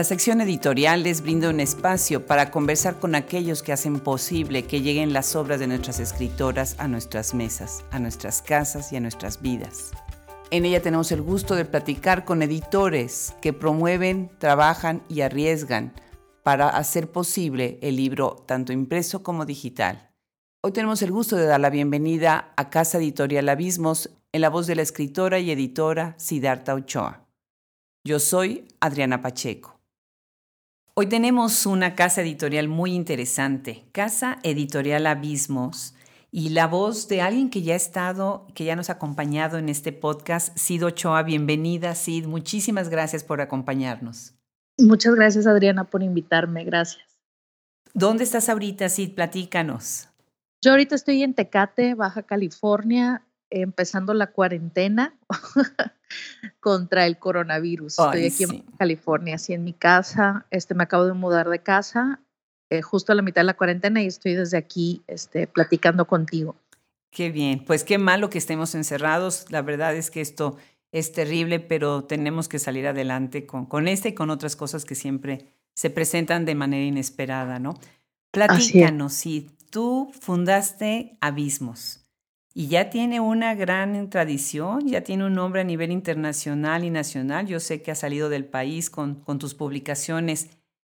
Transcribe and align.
La 0.00 0.04
sección 0.04 0.40
editorial 0.40 1.02
les 1.02 1.20
brinda 1.20 1.50
un 1.50 1.60
espacio 1.60 2.24
para 2.24 2.50
conversar 2.50 2.98
con 2.98 3.14
aquellos 3.14 3.62
que 3.62 3.74
hacen 3.74 4.00
posible 4.00 4.62
que 4.62 4.80
lleguen 4.80 5.12
las 5.12 5.36
obras 5.36 5.60
de 5.60 5.66
nuestras 5.66 6.00
escritoras 6.00 6.74
a 6.78 6.88
nuestras 6.88 7.34
mesas, 7.34 7.84
a 7.90 7.98
nuestras 7.98 8.40
casas 8.40 8.94
y 8.94 8.96
a 8.96 9.00
nuestras 9.00 9.42
vidas. 9.42 9.90
En 10.50 10.64
ella 10.64 10.80
tenemos 10.80 11.12
el 11.12 11.20
gusto 11.20 11.54
de 11.54 11.66
platicar 11.66 12.24
con 12.24 12.40
editores 12.40 13.34
que 13.42 13.52
promueven, 13.52 14.30
trabajan 14.38 15.02
y 15.10 15.20
arriesgan 15.20 15.92
para 16.44 16.70
hacer 16.70 17.12
posible 17.12 17.78
el 17.82 17.96
libro 17.96 18.42
tanto 18.48 18.72
impreso 18.72 19.22
como 19.22 19.44
digital. 19.44 20.12
Hoy 20.62 20.72
tenemos 20.72 21.02
el 21.02 21.12
gusto 21.12 21.36
de 21.36 21.44
dar 21.44 21.60
la 21.60 21.68
bienvenida 21.68 22.54
a 22.56 22.70
Casa 22.70 22.96
Editorial 22.96 23.50
Abismos 23.50 24.08
en 24.32 24.40
la 24.40 24.48
voz 24.48 24.66
de 24.66 24.76
la 24.76 24.82
escritora 24.82 25.40
y 25.40 25.50
editora 25.50 26.14
Siddhartha 26.16 26.72
Ochoa. 26.72 27.26
Yo 28.02 28.18
soy 28.18 28.66
Adriana 28.80 29.20
Pacheco. 29.20 29.79
Hoy 31.00 31.06
tenemos 31.06 31.64
una 31.64 31.94
casa 31.94 32.20
editorial 32.20 32.68
muy 32.68 32.92
interesante, 32.92 33.86
Casa 33.90 34.38
Editorial 34.42 35.06
Abismos, 35.06 35.94
y 36.30 36.50
la 36.50 36.66
voz 36.66 37.08
de 37.08 37.22
alguien 37.22 37.48
que 37.48 37.62
ya 37.62 37.72
ha 37.72 37.76
estado, 37.78 38.46
que 38.54 38.66
ya 38.66 38.76
nos 38.76 38.90
ha 38.90 38.94
acompañado 39.00 39.56
en 39.56 39.70
este 39.70 39.92
podcast, 39.92 40.54
Sid 40.58 40.84
Ochoa. 40.84 41.22
Bienvenida, 41.22 41.94
Sid. 41.94 42.26
Muchísimas 42.26 42.90
gracias 42.90 43.24
por 43.24 43.40
acompañarnos. 43.40 44.34
Muchas 44.76 45.14
gracias, 45.14 45.46
Adriana, 45.46 45.84
por 45.84 46.02
invitarme. 46.02 46.64
Gracias. 46.64 47.18
¿Dónde 47.94 48.24
estás 48.24 48.50
ahorita, 48.50 48.90
Sid? 48.90 49.14
Platícanos. 49.14 50.06
Yo 50.60 50.72
ahorita 50.72 50.96
estoy 50.96 51.22
en 51.22 51.32
Tecate, 51.32 51.94
Baja 51.94 52.24
California, 52.24 53.24
empezando 53.48 54.12
la 54.12 54.32
cuarentena 54.32 55.18
contra 56.60 57.06
el 57.06 57.18
coronavirus. 57.18 57.98
Estoy 57.98 58.26
aquí 58.26 58.44
en 58.44 58.62
California, 58.78 59.36
así 59.36 59.52
en 59.52 59.64
mi 59.64 59.72
casa. 59.72 60.46
Este, 60.50 60.74
me 60.74 60.84
acabo 60.84 61.06
de 61.06 61.14
mudar 61.14 61.48
de 61.48 61.60
casa 61.60 62.20
eh, 62.70 62.82
justo 62.82 63.12
a 63.12 63.14
la 63.14 63.22
mitad 63.22 63.40
de 63.40 63.46
la 63.46 63.54
cuarentena 63.54 64.02
y 64.02 64.06
estoy 64.06 64.34
desde 64.34 64.56
aquí 64.56 65.02
este, 65.06 65.46
platicando 65.46 66.06
contigo. 66.06 66.56
Qué 67.10 67.30
bien, 67.30 67.64
pues 67.64 67.82
qué 67.82 67.98
malo 67.98 68.30
que 68.30 68.38
estemos 68.38 68.74
encerrados. 68.74 69.46
La 69.50 69.62
verdad 69.62 69.96
es 69.96 70.10
que 70.10 70.20
esto 70.20 70.56
es 70.92 71.12
terrible, 71.12 71.58
pero 71.58 72.04
tenemos 72.04 72.48
que 72.48 72.58
salir 72.58 72.86
adelante 72.86 73.46
con, 73.46 73.66
con 73.66 73.88
esta 73.88 74.08
y 74.08 74.14
con 74.14 74.30
otras 74.30 74.54
cosas 74.54 74.84
que 74.84 74.94
siempre 74.94 75.46
se 75.74 75.90
presentan 75.90 76.44
de 76.44 76.54
manera 76.54 76.84
inesperada, 76.84 77.58
¿no? 77.58 77.74
Platícanos, 78.30 79.14
si 79.14 79.50
tú 79.70 80.12
fundaste 80.20 81.16
Abismos 81.20 81.99
y 82.52 82.66
ya 82.66 82.90
tiene 82.90 83.20
una 83.20 83.54
gran 83.54 84.10
tradición, 84.10 84.86
ya 84.88 85.02
tiene 85.02 85.24
un 85.24 85.34
nombre 85.34 85.60
a 85.60 85.64
nivel 85.64 85.92
internacional 85.92 86.84
y 86.84 86.90
nacional. 86.90 87.46
Yo 87.46 87.60
sé 87.60 87.80
que 87.80 87.92
ha 87.92 87.94
salido 87.94 88.28
del 88.28 88.44
país 88.44 88.90
con, 88.90 89.22
tus 89.38 89.54
publicaciones. 89.54 90.50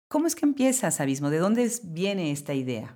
¿Cómo 0.08 0.28
es 0.28 0.36
que 0.36 0.46
empiezas, 0.46 1.02
Abismo? 1.02 1.30
¿De 1.30 1.40
dónde 1.40 1.72
viene 1.84 2.32
esta 2.32 2.54
idea? 2.54 2.94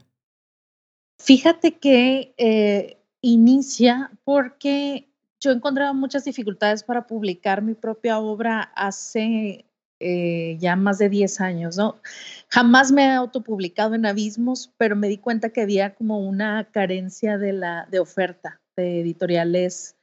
Fíjate 1.18 1.74
que 1.78 2.34
eh, 2.38 2.98
inicia 3.22 4.12
porque 4.24 5.08
yo 5.40 5.52
encontraba 5.52 5.94
muchas 5.94 6.24
dificultades 6.24 6.84
para 6.84 7.08
publicar 7.08 7.64
mi 7.64 7.74
propia 7.74 8.20
obra 8.20 8.72
hace 8.76 9.66
eh, 10.02 10.58
ya 10.60 10.76
más 10.76 10.98
de 10.98 11.10
10 11.10 11.42
años, 11.42 11.78
¿no? 11.78 12.02
Jamás 12.50 12.92
me 12.92 13.06
he 13.06 13.12
autopublicado 13.12 13.96
en 13.96 14.06
Abismos, 14.06 14.74
pero 14.78 14.96
me 14.96 15.08
di 15.08 15.18
cuenta 15.18 15.50
que 15.50 15.62
había 15.62 15.94
como 15.94 16.20
una 16.20 16.68
carencia 16.72 17.38
de, 17.38 17.54
la, 17.54 17.88
de 17.90 18.00
oferta 18.00 18.60
de 18.76 19.02
editoriales 19.02 19.96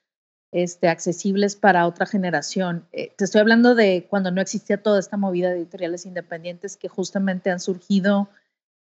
este, 0.52 0.88
accesibles 0.88 1.56
para 1.56 1.86
otra 1.86 2.06
generación. 2.06 2.86
Eh, 2.92 3.12
te 3.16 3.24
estoy 3.24 3.40
hablando 3.40 3.74
de 3.74 4.06
cuando 4.08 4.30
no 4.30 4.40
existía 4.40 4.82
toda 4.82 4.98
esta 4.98 5.16
movida 5.16 5.50
de 5.50 5.58
editoriales 5.58 6.06
independientes 6.06 6.76
que 6.76 6.88
justamente 6.88 7.50
han 7.50 7.60
surgido 7.60 8.28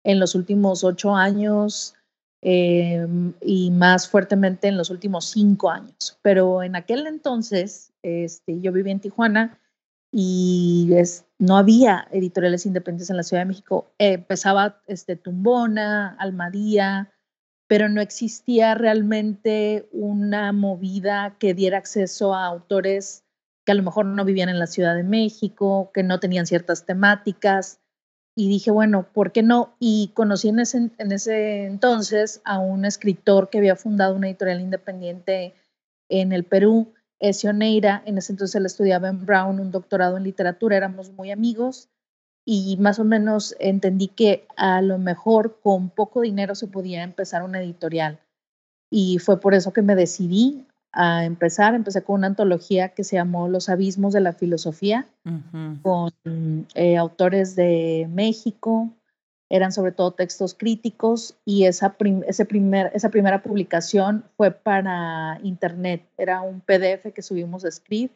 en 0.04 0.20
los 0.20 0.34
últimos 0.34 0.84
ocho 0.84 1.16
años 1.16 1.94
em, 2.42 3.32
y 3.40 3.70
más 3.70 4.08
fuertemente 4.08 4.68
en 4.68 4.76
los 4.76 4.90
últimos 4.90 5.24
cinco 5.24 5.70
años. 5.70 6.18
Pero 6.22 6.62
en 6.62 6.76
aquel 6.76 7.06
entonces, 7.06 7.92
este, 8.02 8.60
yo 8.60 8.72
vivía 8.72 8.92
en 8.92 9.00
Tijuana 9.00 9.58
y 10.10 10.90
no 11.38 11.56
había 11.56 12.08
editoriales 12.10 12.66
independientes 12.66 13.10
en 13.10 13.16
la 13.16 13.22
Ciudad 13.22 13.42
de 13.42 13.48
México. 13.48 13.92
empezaba 13.98 14.80
este, 14.86 15.16
Tumbona, 15.16 16.16
Almadía, 16.18 17.12
pero 17.66 17.88
no 17.88 18.00
existía 18.00 18.74
realmente 18.74 19.88
una 19.92 20.52
movida 20.52 21.36
que 21.38 21.52
diera 21.54 21.78
acceso 21.78 22.34
a 22.34 22.46
autores 22.46 23.24
que 23.66 23.72
a 23.72 23.74
lo 23.74 23.82
mejor 23.82 24.06
no 24.06 24.24
vivían 24.24 24.48
en 24.48 24.58
la 24.58 24.66
Ciudad 24.66 24.94
de 24.94 25.02
México, 25.02 25.90
que 25.92 26.02
no 26.02 26.20
tenían 26.20 26.46
ciertas 26.46 26.86
temáticas. 26.86 27.80
Y 28.34 28.48
dije, 28.48 28.70
bueno, 28.70 29.06
¿por 29.12 29.30
qué 29.30 29.42
no? 29.42 29.74
Y 29.78 30.12
conocí 30.14 30.48
en 30.48 30.60
ese 30.60 31.66
entonces 31.66 32.40
a 32.44 32.60
un 32.60 32.86
escritor 32.86 33.50
que 33.50 33.58
había 33.58 33.76
fundado 33.76 34.14
una 34.14 34.28
editorial 34.28 34.62
independiente 34.62 35.54
en 36.08 36.32
el 36.32 36.44
Perú, 36.44 36.94
Sioneira, 37.32 38.02
en 38.06 38.18
ese 38.18 38.32
entonces 38.32 38.54
él 38.54 38.66
estudiaba 38.66 39.08
en 39.08 39.26
Brown 39.26 39.60
un 39.60 39.70
doctorado 39.70 40.16
en 40.16 40.24
literatura, 40.24 40.76
éramos 40.76 41.10
muy 41.12 41.30
amigos 41.30 41.88
y 42.44 42.76
más 42.78 42.98
o 42.98 43.04
menos 43.04 43.54
entendí 43.58 44.08
que 44.08 44.46
a 44.56 44.80
lo 44.80 44.98
mejor 44.98 45.60
con 45.62 45.90
poco 45.90 46.22
dinero 46.22 46.54
se 46.54 46.66
podía 46.66 47.02
empezar 47.02 47.42
una 47.42 47.60
editorial. 47.60 48.20
Y 48.90 49.18
fue 49.18 49.38
por 49.38 49.52
eso 49.52 49.74
que 49.74 49.82
me 49.82 49.94
decidí 49.94 50.66
a 50.92 51.26
empezar. 51.26 51.74
Empecé 51.74 52.02
con 52.02 52.16
una 52.16 52.28
antología 52.28 52.90
que 52.90 53.04
se 53.04 53.16
llamó 53.16 53.48
Los 53.48 53.68
Abismos 53.68 54.14
de 54.14 54.20
la 54.20 54.32
Filosofía, 54.32 55.06
con 55.82 56.10
eh, 56.74 56.96
autores 56.96 57.54
de 57.54 58.08
México, 58.10 58.94
eran 59.50 59.72
sobre 59.72 59.92
todo 59.92 60.12
textos 60.12 60.54
críticos 60.54 61.36
y 61.44 61.64
esa, 61.64 61.96
ese 62.26 62.44
primer, 62.44 62.90
esa 62.94 63.10
primera 63.10 63.42
publicación 63.42 64.24
fue 64.36 64.50
para 64.50 65.40
internet, 65.42 66.06
era 66.18 66.42
un 66.42 66.60
PDF 66.60 67.12
que 67.14 67.22
subimos 67.22 67.64
a 67.64 67.70
Script 67.70 68.14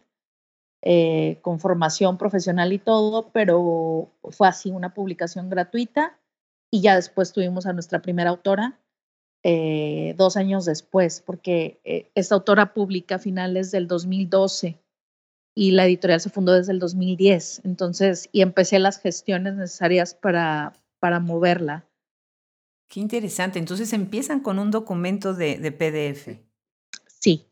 eh, 0.82 1.38
con 1.42 1.60
formación 1.60 2.18
profesional 2.18 2.72
y 2.72 2.78
todo, 2.78 3.30
pero 3.30 4.10
fue 4.30 4.48
así 4.48 4.70
una 4.70 4.94
publicación 4.94 5.48
gratuita 5.48 6.18
y 6.70 6.82
ya 6.82 6.96
después 6.96 7.32
tuvimos 7.32 7.66
a 7.66 7.72
nuestra 7.72 8.02
primera 8.02 8.30
autora 8.30 8.78
eh, 9.44 10.14
dos 10.16 10.36
años 10.36 10.64
después, 10.64 11.20
porque 11.24 11.80
eh, 11.84 12.10
esta 12.14 12.36
autora 12.36 12.74
publica 12.74 13.16
a 13.16 13.18
finales 13.18 13.70
del 13.72 13.88
2012 13.88 14.78
y 15.54 15.70
la 15.72 15.84
editorial 15.86 16.20
se 16.20 16.30
fundó 16.30 16.52
desde 16.52 16.72
el 16.72 16.78
2010, 16.78 17.62
entonces, 17.64 18.28
y 18.32 18.42
empecé 18.42 18.78
las 18.78 18.98
gestiones 18.98 19.54
necesarias 19.54 20.14
para, 20.14 20.72
para 21.02 21.18
moverla. 21.18 21.84
Qué 22.88 23.00
interesante. 23.00 23.58
Entonces 23.58 23.92
empiezan 23.92 24.38
con 24.38 24.60
un 24.60 24.70
documento 24.70 25.34
de, 25.34 25.72
PDF. 25.72 26.38
Sí, 27.08 27.48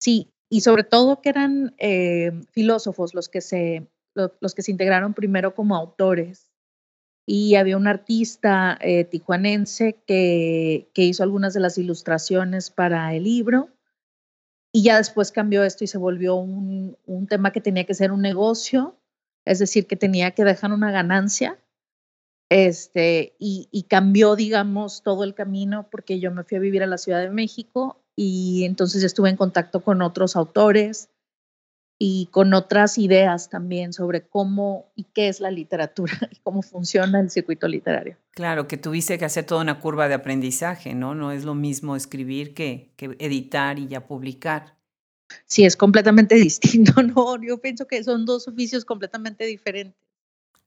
sí, 0.00 0.32
y 0.48 0.62
sobre 0.62 0.84
todo 0.84 1.20
que 1.20 1.28
eran 1.28 1.74
eh, 1.76 2.32
filósofos 2.50 3.12
los 3.12 3.28
que, 3.28 3.42
se, 3.42 3.86
los 4.14 4.54
que 4.54 4.62
se 4.62 4.70
integraron 4.70 5.12
primero 5.12 5.54
como 5.54 5.76
autores. 5.76 6.50
Y 7.26 7.56
había 7.56 7.76
un 7.76 7.86
artista 7.86 8.78
eh, 8.80 9.04
tijuanense 9.04 10.00
que, 10.06 10.88
que 10.94 11.02
hizo 11.02 11.22
algunas 11.22 11.52
de 11.52 11.60
las 11.60 11.76
ilustraciones 11.76 12.70
para 12.70 13.14
el 13.14 13.24
libro. 13.24 13.68
Y 14.72 14.82
ya 14.82 14.96
después 14.96 15.30
cambió 15.30 15.62
esto 15.62 15.84
y 15.84 15.88
se 15.88 15.98
volvió 15.98 16.36
un, 16.36 16.96
un 17.04 17.26
tema 17.26 17.52
que 17.52 17.60
tenía 17.60 17.84
que 17.84 17.92
ser 17.92 18.12
un 18.12 18.22
negocio, 18.22 18.96
es 19.44 19.58
decir, 19.58 19.86
que 19.86 19.96
tenía 19.96 20.30
que 20.30 20.44
dejar 20.44 20.72
una 20.72 20.90
ganancia 20.90 21.58
este, 22.50 23.34
y, 23.38 23.68
y, 23.70 23.84
cambió, 23.84 24.36
digamos, 24.36 25.02
todo 25.02 25.24
el 25.24 25.34
camino 25.34 25.88
porque 25.90 26.18
yo 26.18 26.30
me 26.30 26.44
fui 26.44 26.56
a 26.56 26.60
vivir 26.60 26.82
a 26.82 26.86
la 26.86 26.98
Ciudad 26.98 27.20
de 27.20 27.30
México 27.30 28.00
y 28.16 28.64
entonces 28.64 29.02
estuve 29.02 29.30
en 29.30 29.36
contacto 29.36 29.80
con 29.80 30.02
otros 30.02 30.34
autores 30.34 31.10
y 31.98 32.28
con 32.30 32.54
otras 32.54 32.96
ideas 32.96 33.50
también 33.50 33.92
sobre 33.92 34.22
cómo 34.22 34.92
y 34.94 35.04
qué 35.04 35.28
es 35.28 35.40
la 35.40 35.50
literatura 35.50 36.12
y 36.30 36.36
cómo 36.36 36.62
funciona 36.62 37.20
el 37.20 37.30
circuito 37.30 37.66
literario. 37.66 38.16
Claro, 38.30 38.68
que 38.68 38.76
tuviste 38.76 39.18
que 39.18 39.24
hacer 39.24 39.44
toda 39.44 39.62
una 39.62 39.80
curva 39.80 40.08
de 40.08 40.14
aprendizaje, 40.14 40.94
¿no? 40.94 41.14
No 41.14 41.32
es 41.32 41.44
lo 41.44 41.54
mismo 41.54 41.96
escribir 41.96 42.54
que, 42.54 42.92
que 42.96 43.16
editar 43.18 43.78
y 43.78 43.88
ya 43.88 44.06
publicar. 44.06 44.76
Sí, 45.44 45.64
es 45.64 45.76
completamente 45.76 46.34
distinto, 46.36 47.02
¿no? 47.02 47.42
Yo 47.42 47.58
pienso 47.58 47.86
que 47.86 48.02
son 48.04 48.24
dos 48.24 48.46
oficios 48.46 48.84
completamente 48.84 49.44
diferentes. 49.44 50.00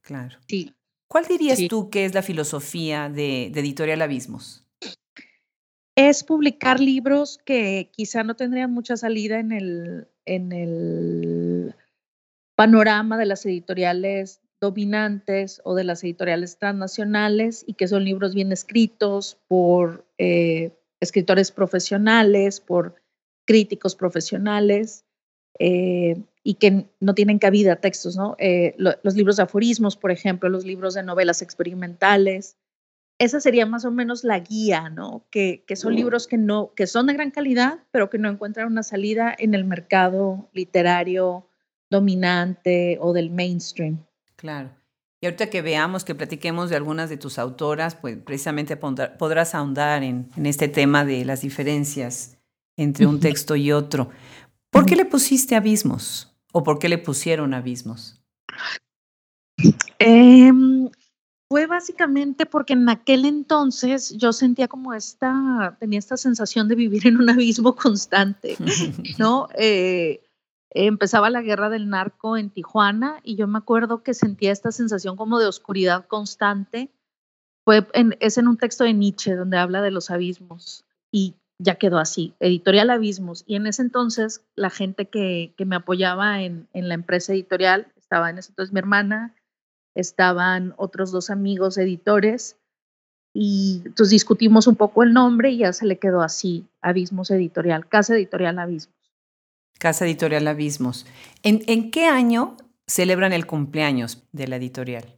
Claro. 0.02 0.36
Sí. 0.46 0.74
¿Cuál 1.12 1.26
dirías 1.26 1.58
tú 1.68 1.90
que 1.90 2.06
es 2.06 2.14
la 2.14 2.22
filosofía 2.22 3.10
de, 3.10 3.48
Editorial 3.48 4.00
Abismos? 4.00 4.64
Es 5.94 6.24
publicar 6.24 6.80
libros 6.80 7.38
que 7.44 7.90
quizá 7.92 8.24
no 8.24 8.34
tendrían 8.34 8.72
mucha 8.72 8.96
salida 8.96 9.38
en 9.38 9.52
el, 9.52 10.08
en 10.24 10.52
el 10.52 11.74
panorama 12.56 13.18
de 13.18 13.26
las 13.26 13.44
editoriales 13.44 14.40
dominantes 14.58 15.60
o 15.64 15.74
de 15.74 15.84
las 15.84 16.02
editoriales 16.02 16.56
transnacionales 16.56 17.62
y 17.66 17.74
que 17.74 17.88
son 17.88 18.04
libros 18.04 18.34
bien 18.34 18.50
escritos 18.50 19.36
por 19.48 20.06
eh, 20.16 20.70
escritores 20.98 21.52
profesionales, 21.52 22.58
por 22.58 22.94
críticos 23.44 23.96
profesionales. 23.96 25.04
Eh, 25.58 26.22
y 26.44 26.54
que 26.54 26.86
no 27.00 27.14
tienen 27.14 27.38
cabida 27.38 27.76
textos, 27.76 28.16
¿no? 28.16 28.34
Eh, 28.38 28.74
los 28.78 29.14
libros 29.14 29.36
de 29.36 29.44
aforismos, 29.44 29.96
por 29.96 30.10
ejemplo, 30.10 30.48
los 30.48 30.64
libros 30.64 30.94
de 30.94 31.02
novelas 31.02 31.42
experimentales. 31.42 32.56
Esa 33.18 33.40
sería 33.40 33.66
más 33.66 33.84
o 33.84 33.92
menos 33.92 34.24
la 34.24 34.40
guía, 34.40 34.90
¿no? 34.90 35.24
Que, 35.30 35.64
que 35.66 35.76
son 35.76 35.94
libros 35.94 36.26
que, 36.26 36.38
no, 36.38 36.72
que 36.74 36.88
son 36.88 37.06
de 37.06 37.12
gran 37.12 37.30
calidad, 37.30 37.80
pero 37.92 38.10
que 38.10 38.18
no 38.18 38.28
encuentran 38.28 38.66
una 38.66 38.82
salida 38.82 39.34
en 39.38 39.54
el 39.54 39.64
mercado 39.64 40.48
literario 40.52 41.46
dominante 41.90 42.98
o 43.00 43.12
del 43.12 43.30
mainstream. 43.30 44.04
Claro. 44.34 44.70
Y 45.20 45.26
ahorita 45.26 45.50
que 45.50 45.62
veamos, 45.62 46.02
que 46.04 46.16
platiquemos 46.16 46.68
de 46.68 46.74
algunas 46.74 47.08
de 47.08 47.16
tus 47.16 47.38
autoras, 47.38 47.94
pues 47.94 48.16
precisamente 48.16 48.76
podrás 48.76 49.54
ahondar 49.54 50.02
en, 50.02 50.28
en 50.36 50.46
este 50.46 50.66
tema 50.66 51.04
de 51.04 51.24
las 51.24 51.42
diferencias 51.42 52.38
entre 52.76 53.06
un 53.06 53.20
texto 53.20 53.54
y 53.54 53.70
otro. 53.70 54.10
¿Por 54.70 54.84
qué 54.84 54.96
le 54.96 55.04
pusiste 55.04 55.54
abismos? 55.54 56.31
¿O 56.52 56.62
por 56.62 56.78
qué 56.78 56.88
le 56.88 56.98
pusieron 56.98 57.54
abismos? 57.54 58.20
Em, 59.98 60.90
fue 61.48 61.66
básicamente 61.66 62.46
porque 62.46 62.74
en 62.74 62.88
aquel 62.88 63.24
entonces 63.24 64.16
yo 64.16 64.32
sentía 64.32 64.68
como 64.68 64.94
esta, 64.94 65.76
tenía 65.80 65.98
esta 65.98 66.16
sensación 66.16 66.68
de 66.68 66.74
vivir 66.74 67.06
en 67.06 67.16
un 67.16 67.30
abismo 67.30 67.74
constante, 67.74 68.56
¿no? 69.18 69.48
Eh, 69.58 70.22
empezaba 70.74 71.28
la 71.28 71.42
guerra 71.42 71.68
del 71.68 71.90
narco 71.90 72.38
en 72.38 72.48
Tijuana 72.48 73.20
y 73.22 73.36
yo 73.36 73.46
me 73.46 73.58
acuerdo 73.58 74.02
que 74.02 74.14
sentía 74.14 74.52
esta 74.52 74.72
sensación 74.72 75.16
como 75.16 75.38
de 75.38 75.46
oscuridad 75.46 76.06
constante. 76.06 76.90
Fue 77.64 77.86
es 78.20 78.38
en 78.38 78.48
un 78.48 78.56
texto 78.56 78.84
de 78.84 78.94
Nietzsche 78.94 79.34
donde 79.34 79.58
habla 79.58 79.82
de 79.82 79.90
los 79.90 80.10
abismos 80.10 80.86
y 81.10 81.34
ya 81.62 81.76
quedó 81.76 81.98
así, 81.98 82.34
editorial 82.40 82.90
Abismos. 82.90 83.44
Y 83.46 83.56
en 83.56 83.66
ese 83.66 83.82
entonces 83.82 84.42
la 84.56 84.70
gente 84.70 85.06
que, 85.06 85.54
me 85.64 85.76
apoyaba 85.76 86.42
en, 86.42 86.68
la 86.72 86.94
empresa 86.94 87.32
editorial, 87.32 87.92
estaba 87.96 88.30
en 88.30 88.38
ese 88.38 88.50
entonces 88.50 88.72
mi 88.72 88.80
hermana, 88.80 89.34
estaban 89.94 90.74
otros 90.76 91.12
dos 91.12 91.30
amigos 91.30 91.78
editores 91.78 92.56
y 93.34 93.82
entonces 93.86 94.10
discutimos 94.10 94.66
un 94.66 94.76
poco 94.76 95.02
el 95.02 95.12
nombre 95.12 95.50
y 95.50 95.58
ya 95.58 95.72
se 95.72 95.86
le 95.86 95.98
quedó 95.98 96.22
así, 96.22 96.66
Abismos 96.80 97.30
Editorial, 97.30 97.88
Casa 97.88 98.14
Editorial 98.14 98.58
Abismos. 98.58 98.96
Casa 99.78 100.04
Editorial 100.04 100.46
Abismos. 100.48 101.06
¿En, 101.42 101.62
¿En, 101.66 101.90
qué 101.90 102.06
año 102.06 102.56
celebran 102.86 103.32
el 103.32 103.46
cumpleaños 103.46 104.22
de 104.32 104.48
la 104.48 104.56
editorial? 104.56 105.16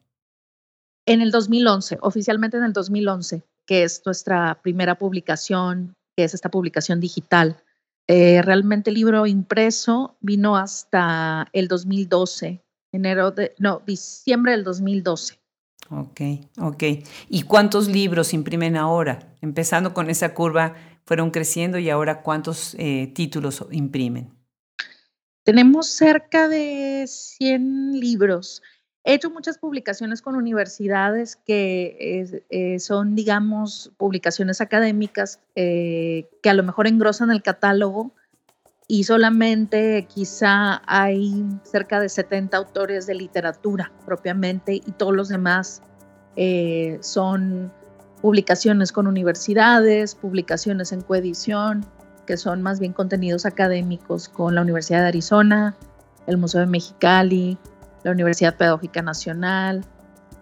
En 1.07 1.21
el 1.21 1.31
2011, 1.31 1.99
oficialmente 2.01 2.57
en 2.57 2.65
el 2.65 2.73
2011, 2.73 3.43
que 3.67 3.83
es 3.83 4.03
nuestra 4.07 4.61
primera 4.63 4.97
publicación 4.97 5.97
que 6.17 6.25
es 6.25 6.35
esta 6.35 6.51
publicación 6.51 7.01
digital. 7.01 7.63
Eh, 8.07 8.43
realmente 8.43 8.91
el 8.91 8.97
libro 8.97 9.27
impreso 9.27 10.17
vino 10.21 10.57
hasta 10.57 11.49
el 11.53 11.69
2012, 11.69 12.63
enero 12.93 13.31
de, 13.31 13.55
no, 13.59 13.83
diciembre 13.87 14.53
del 14.53 14.65
2012. 14.65 15.41
Ok, 15.91 16.21
ok. 16.59 16.83
¿Y 17.29 17.43
cuántos 17.43 17.89
libros 17.89 18.33
imprimen 18.33 18.77
ahora? 18.77 19.35
Empezando 19.41 19.95
con 19.95 20.11
esa 20.11 20.35
curva, 20.35 20.75
fueron 21.05 21.31
creciendo 21.31 21.79
y 21.79 21.91
ahora 21.91 22.23
cuántos 22.23 22.75
eh, 22.79 23.13
títulos 23.15 23.65
imprimen? 23.71 24.31
Tenemos 25.45 25.89
cerca 25.89 26.49
de 26.49 27.05
100 27.07 28.01
libros. 28.01 28.63
He 29.07 29.13
hecho 29.13 29.31
muchas 29.31 29.59
publicaciones 29.59 30.23
con 30.23 30.35
universidades 30.35 31.37
que 31.37 32.43
eh, 32.49 32.79
son, 32.81 33.15
digamos, 33.15 33.93
publicaciones 33.99 34.63
académicas 34.63 35.41
eh, 35.57 36.27
que 36.43 36.49
a 36.49 36.55
lo 36.55 36.63
mejor 36.63 36.87
engrosan 36.87 37.31
el 37.31 37.43
catálogo 37.43 38.13
y 38.89 39.05
solamente 39.05 40.07
quizá 40.09 40.83
hay 40.87 41.45
cerca 41.65 42.01
de 42.01 42.09
70 42.09 42.57
autores 42.57 43.07
de 43.07 43.15
literatura 43.15 43.93
propiamente 44.07 44.75
y 44.75 44.93
todos 44.93 45.15
los 45.15 45.29
demás 45.29 45.83
eh, 46.37 46.99
son 47.03 47.71
publicaciones 48.23 48.91
con 48.91 49.07
universidades, 49.07 50.15
publicaciones 50.15 50.93
en 50.93 51.03
coedición, 51.03 51.85
que 52.27 52.39
son 52.39 52.63
más 52.63 52.81
bien 52.81 52.95
contenidos 52.95 53.45
académicos 53.45 54.31
con 54.31 54.55
la 54.55 54.63
Universidad 54.63 55.03
de 55.03 55.09
Arizona, 55.09 55.77
el 56.27 56.39
Museo 56.39 56.61
de 56.61 56.67
Mexicali, 56.67 57.59
la 58.05 58.13
Universidad 58.13 58.57
Pedagógica 58.57 59.03
Nacional 59.03 59.85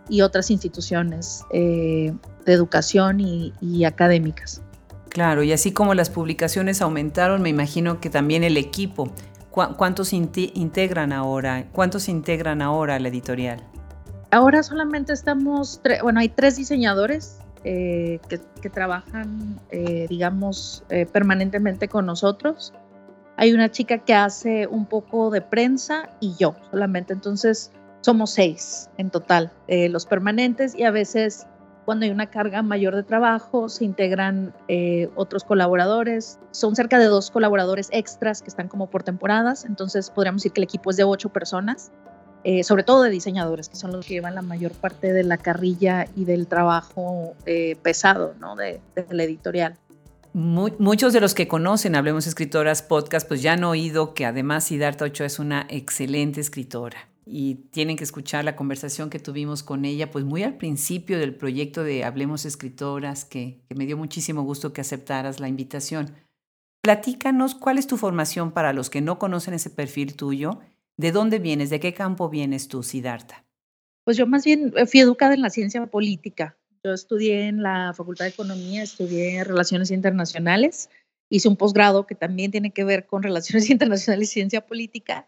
y 0.09 0.21
otras 0.21 0.51
instituciones 0.51 1.45
eh, 1.53 2.13
de 2.45 2.53
educación 2.53 3.21
y, 3.21 3.85
académicas. 3.85 4.61
Claro, 5.09 5.43
y 5.43 5.53
así 5.53 5.73
como 5.73 5.95
las 5.95 6.11
publicaciones 6.11 6.83
aumentaron, 6.83 7.41
me 7.41 7.49
imagino 7.49 8.01
que 8.01 8.11
también 8.11 8.45
el 8.45 8.57
equipo. 8.57 9.11
¿Cuántos 9.51 10.15
integran 10.15 11.13
ahora? 11.13 11.67
¿Cuántos 11.73 12.09
integran 12.09 12.63
ahora 12.63 12.99
la 12.99 13.09
editorial? 13.09 13.63
Ahora 14.31 14.63
solamente 14.63 15.13
estamos, 15.13 15.81
bueno, 16.03 16.21
hay 16.21 16.31
tres 16.31 16.57
diseñadores 16.57 17.39
eh, 17.63 18.19
que, 18.29 18.71
trabajan, 18.71 19.61
eh, 19.71 20.07
digamos, 20.09 20.85
permanentemente 21.13 21.87
con 21.89 22.07
nosotros. 22.07 22.73
Hay 23.43 23.53
una 23.53 23.73
chica 23.73 23.99
que 23.99 24.15
hace 24.15 24.69
un 24.69 24.87
poco 24.87 25.29
de 25.31 25.41
prensa 25.41 26.11
y 26.21 26.37
yo 26.37 26.55
solamente. 26.71 27.13
Entonces 27.13 27.73
somos 28.01 28.31
seis 28.31 28.89
en 28.99 29.11
total, 29.11 29.51
eh, 29.67 29.89
los 29.89 30.07
permanentes 30.07 30.77
y 30.77 30.85
a 30.85 30.93
veces 30.93 31.49
cuando 31.85 32.05
hay 32.05 32.13
una 32.13 32.31
carga 32.31 32.63
mayor 32.63 32.95
de 32.95 33.03
trabajo 33.03 33.69
se 33.69 33.85
integran 33.85 34.55
eh, 34.69 35.11
otros 35.17 35.43
colaboradores. 35.43 36.39
Son 36.53 36.77
cerca 36.77 37.01
de 37.01 37.07
dos 37.07 37.33
colaboradores 37.33 37.89
extras 37.91 38.43
que 38.43 38.49
están 38.49 38.69
como 38.69 38.89
por 38.89 39.03
temporadas. 39.03 39.65
Entonces 39.65 40.09
podríamos 40.11 40.43
decir 40.43 40.53
que 40.53 40.61
el 40.61 40.65
equipo 40.65 40.91
es 40.91 40.97
de 40.97 41.03
ocho 41.03 41.31
personas. 41.31 41.91
Eh, 42.45 42.63
sobre 42.63 42.85
todo 42.85 43.03
de 43.03 43.11
diseñadores, 43.11 43.69
que 43.69 43.77
son 43.77 43.91
los 43.91 44.07
que 44.07 44.15
llevan 44.15 44.37
la 44.37 44.43
mayor 44.43 44.71
parte 44.71 45.13
de 45.13 45.25
la 45.25 45.37
carrilla 45.37 46.07
y 46.15 46.27
del 46.27 46.47
trabajo 46.47 47.35
pesado 47.83 48.35
¿no? 48.39 48.55
de, 48.55 48.81
de 48.95 49.07
la 49.11 49.25
editorial 49.25 49.79
muchos 50.35 51.13
de 51.13 51.21
los 51.21 51.35
que 51.35 51.49
conocen 51.49 51.95
Hablemos 51.95 52.27
Escritoras 52.27 52.83
Podcast, 52.83 53.27
pues 53.29 53.43
ya 53.43 53.53
han 53.53 53.65
oído 53.65 54.15
que 54.15 54.25
además 54.25 54.65
Siddhartha 54.65 55.05
Ochoa 55.05 55.27
es 55.27 55.39
una 55.39 55.67
excelente 55.69 56.41
escritora 56.41 57.09
y 57.25 57.55
tienen 57.71 57.97
que 57.97 58.05
escuchar 58.05 58.45
la 58.45 58.57
conversación 58.57 59.11
que 59.11 59.19
tuvimos 59.19 59.63
con 59.63 59.85
ella, 59.85 60.11
pues 60.11 60.25
muy 60.25 60.43
al 60.43 60.57
principio 60.57 61.19
del 61.19 61.35
proyecto 61.35 61.85
de 61.85 62.05
Hablemos 62.05 62.45
Escritoras, 62.45 63.25
que, 63.25 63.61
me 63.75 63.87
dio 63.87 63.97
muchísimo 63.97 64.43
gusto 64.43 64.73
que 64.73 64.81
aceptaras 64.81 65.39
la 65.39 65.49
invitación. 65.49 66.15
Platícanos 66.83 67.55
cuál 67.55 67.79
es 67.79 67.87
tu 67.87 67.97
formación 67.97 68.51
para 68.51 68.73
los 68.73 68.91
que 68.91 69.01
no 69.01 69.19
conocen 69.19 69.55
ese 69.55 69.71
perfil 69.71 70.17
tuyo, 70.17 70.59
de 70.97 71.13
dónde 71.13 71.39
vienes, 71.39 71.71
de 71.71 71.81
qué 71.81 71.95
campo 71.95 72.29
vienes 72.29 72.69
tú, 72.69 72.83
Siddhartha. 72.83 73.45
Pues 74.05 74.17
yo 74.17 74.27
más 74.27 74.45
bien 74.45 74.73
fui 74.91 75.01
educada 75.01 75.35
en 75.35 75.43
la 75.43 75.51
ciencia 75.51 75.87
política. 75.87 76.57
Yo 76.85 76.93
estudié 76.93 77.47
en 77.47 77.63
la 77.63 77.93
Facultad 77.95 78.25
de 78.25 78.33
Economía, 78.33 78.83
estudié 78.83 79.45
Relaciones 79.45 79.93
Internacionales, 79.93 80.91
hice 81.31 81.49
un 81.49 81.57
posgrado 81.57 82.07
que 82.07 82.17
también 82.17 82.51
tiene 82.51 82.73
que 82.73 82.83
ver 82.83 83.07
con 83.07 83.23
Relaciones 83.23 83.71
Internacionales 83.71 84.31
y 84.31 84.33
Ciencia 84.33 84.67
Política, 84.67 85.27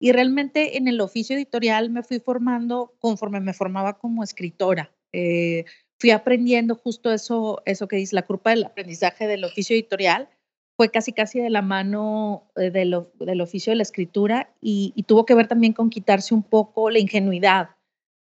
y 0.00 0.12
realmente 0.12 0.76
en 0.76 0.86
el 0.86 1.00
oficio 1.00 1.36
editorial 1.36 1.90
me 1.90 2.02
fui 2.02 2.20
formando 2.20 2.94
conforme 3.00 3.40
me 3.40 3.52
formaba 3.52 3.98
como 3.98 4.22
escritora. 4.22 4.92
Eh, 5.12 5.64
fui 5.98 6.10
aprendiendo 6.10 6.76
justo 6.76 7.12
eso, 7.12 7.62
eso 7.66 7.88
que 7.88 7.96
dice 7.96 8.16
la 8.16 8.26
curva 8.26 8.52
del 8.52 8.64
aprendizaje 8.64 9.26
del 9.26 9.44
oficio 9.44 9.74
editorial, 9.74 10.28
fue 10.76 10.90
casi 10.90 11.12
casi 11.12 11.40
de 11.40 11.50
la 11.50 11.62
mano 11.62 12.50
eh, 12.56 12.70
del 12.70 13.40
oficio 13.40 13.72
de 13.72 13.76
la 13.76 13.82
escritura 13.82 14.52
y, 14.60 14.92
y, 14.96 15.02
tuvo 15.02 15.26
que 15.26 15.34
ver 15.34 15.46
también 15.46 15.72
con 15.72 15.90
quitarse 15.90 16.34
un 16.34 16.42
poco 16.42 16.90
la 16.90 16.98
ingenuidad 16.98 17.70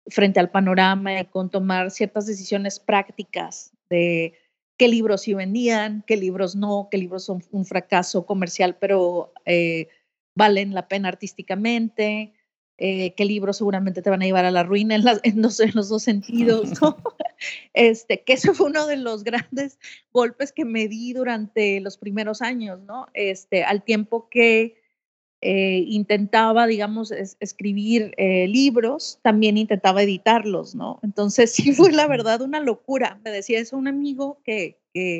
frente 0.10 0.40
al 0.40 0.50
panorama 0.50 1.20
y 1.20 1.26
con 1.26 1.50
tomar 1.50 1.92
ciertas 1.92 2.26
decisiones 2.26 2.80
prácticas 2.80 3.72
de 3.90 4.34
qué 4.78 4.88
libros 4.88 5.22
sí 5.22 5.34
vendían, 5.34 6.04
qué 6.08 6.18
libros 6.18 6.56
no, 6.56 6.88
qué 6.90 6.98
libros 6.98 7.26
son 7.26 7.44
un 7.52 7.66
fracaso 7.66 8.26
comercial, 8.26 8.78
pero 8.80 9.34
eh, 9.46 9.88
valen 10.36 10.74
la 10.74 10.88
pena 10.88 11.10
artísticamente, 11.10 12.34
eh, 12.78 13.16
qué 13.16 13.26
libros 13.26 13.58
seguramente 13.58 14.04
te 14.04 14.10
van 14.12 14.22
a 14.22 14.26
llevar 14.26 14.46
a 14.46 14.52
la 14.52 14.62
ruina 14.62 14.96
en, 14.96 15.04
en, 15.24 15.42
los, 15.42 15.58
dos 15.90 16.04
sentidos, 16.04 16.70
este, 17.74 18.24
que 18.24 18.34
eso 18.34 18.54
fue 18.54 18.68
uno 18.68 18.86
de 18.86 18.98
los 18.98 19.24
grandes 19.24 19.80
golpes 20.14 20.52
que 20.52 20.64
me 20.64 20.88
di 20.88 21.14
durante 21.14 21.80
los 21.80 21.98
primeros 21.98 22.42
años, 22.42 22.80
¿no? 22.82 23.08
Este, 23.14 23.64
al 23.64 23.84
tiempo 23.84 24.30
que 24.30 24.76
eh, 25.41 25.84
intentaba, 25.88 26.65
digamos, 26.65 27.12
escribir 27.12 28.13
eh, 28.17 28.48
libros, 28.48 29.20
también 29.22 29.58
intentaba 29.58 30.01
editarlos, 30.01 30.74
¿no? 30.74 31.00
Entonces 31.03 31.51
sí 31.53 31.74
fue 31.74 31.91
la 31.91 32.08
verdad 32.08 32.41
una 32.41 32.60
locura. 32.60 33.20
Me 33.24 33.32
decía 33.32 33.60
eso 33.60 33.77
un 33.77 33.88
amigo 33.88 34.41
que, 34.44 34.79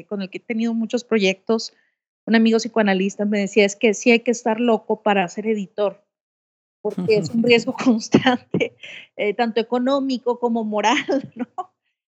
con 0.09 0.24
el 0.24 0.29
que 0.29 0.39
he 0.39 0.41
tenido 0.41 0.74
muchos 0.74 1.03
proyectos, 1.03 1.74
un 2.25 2.36
amigo 2.36 2.57
psicoanalista, 2.57 3.25
me 3.25 3.39
decía, 3.39 3.63
es 3.63 3.75
que 3.75 3.93
sí 3.93 4.12
hay 4.12 4.21
que 4.21 4.31
estar 4.31 4.59
loco 4.59 5.03
para 5.03 5.27
ser 5.27 5.47
editor, 5.47 6.03
porque 6.81 7.17
es 7.17 7.29
un 7.29 7.43
riesgo 7.43 7.74
constante, 7.83 8.75
eh, 9.15 9.36
tanto 9.36 9.62
económico 9.62 10.39
como 10.39 10.63
moral, 10.63 11.31
¿no? 11.36 11.74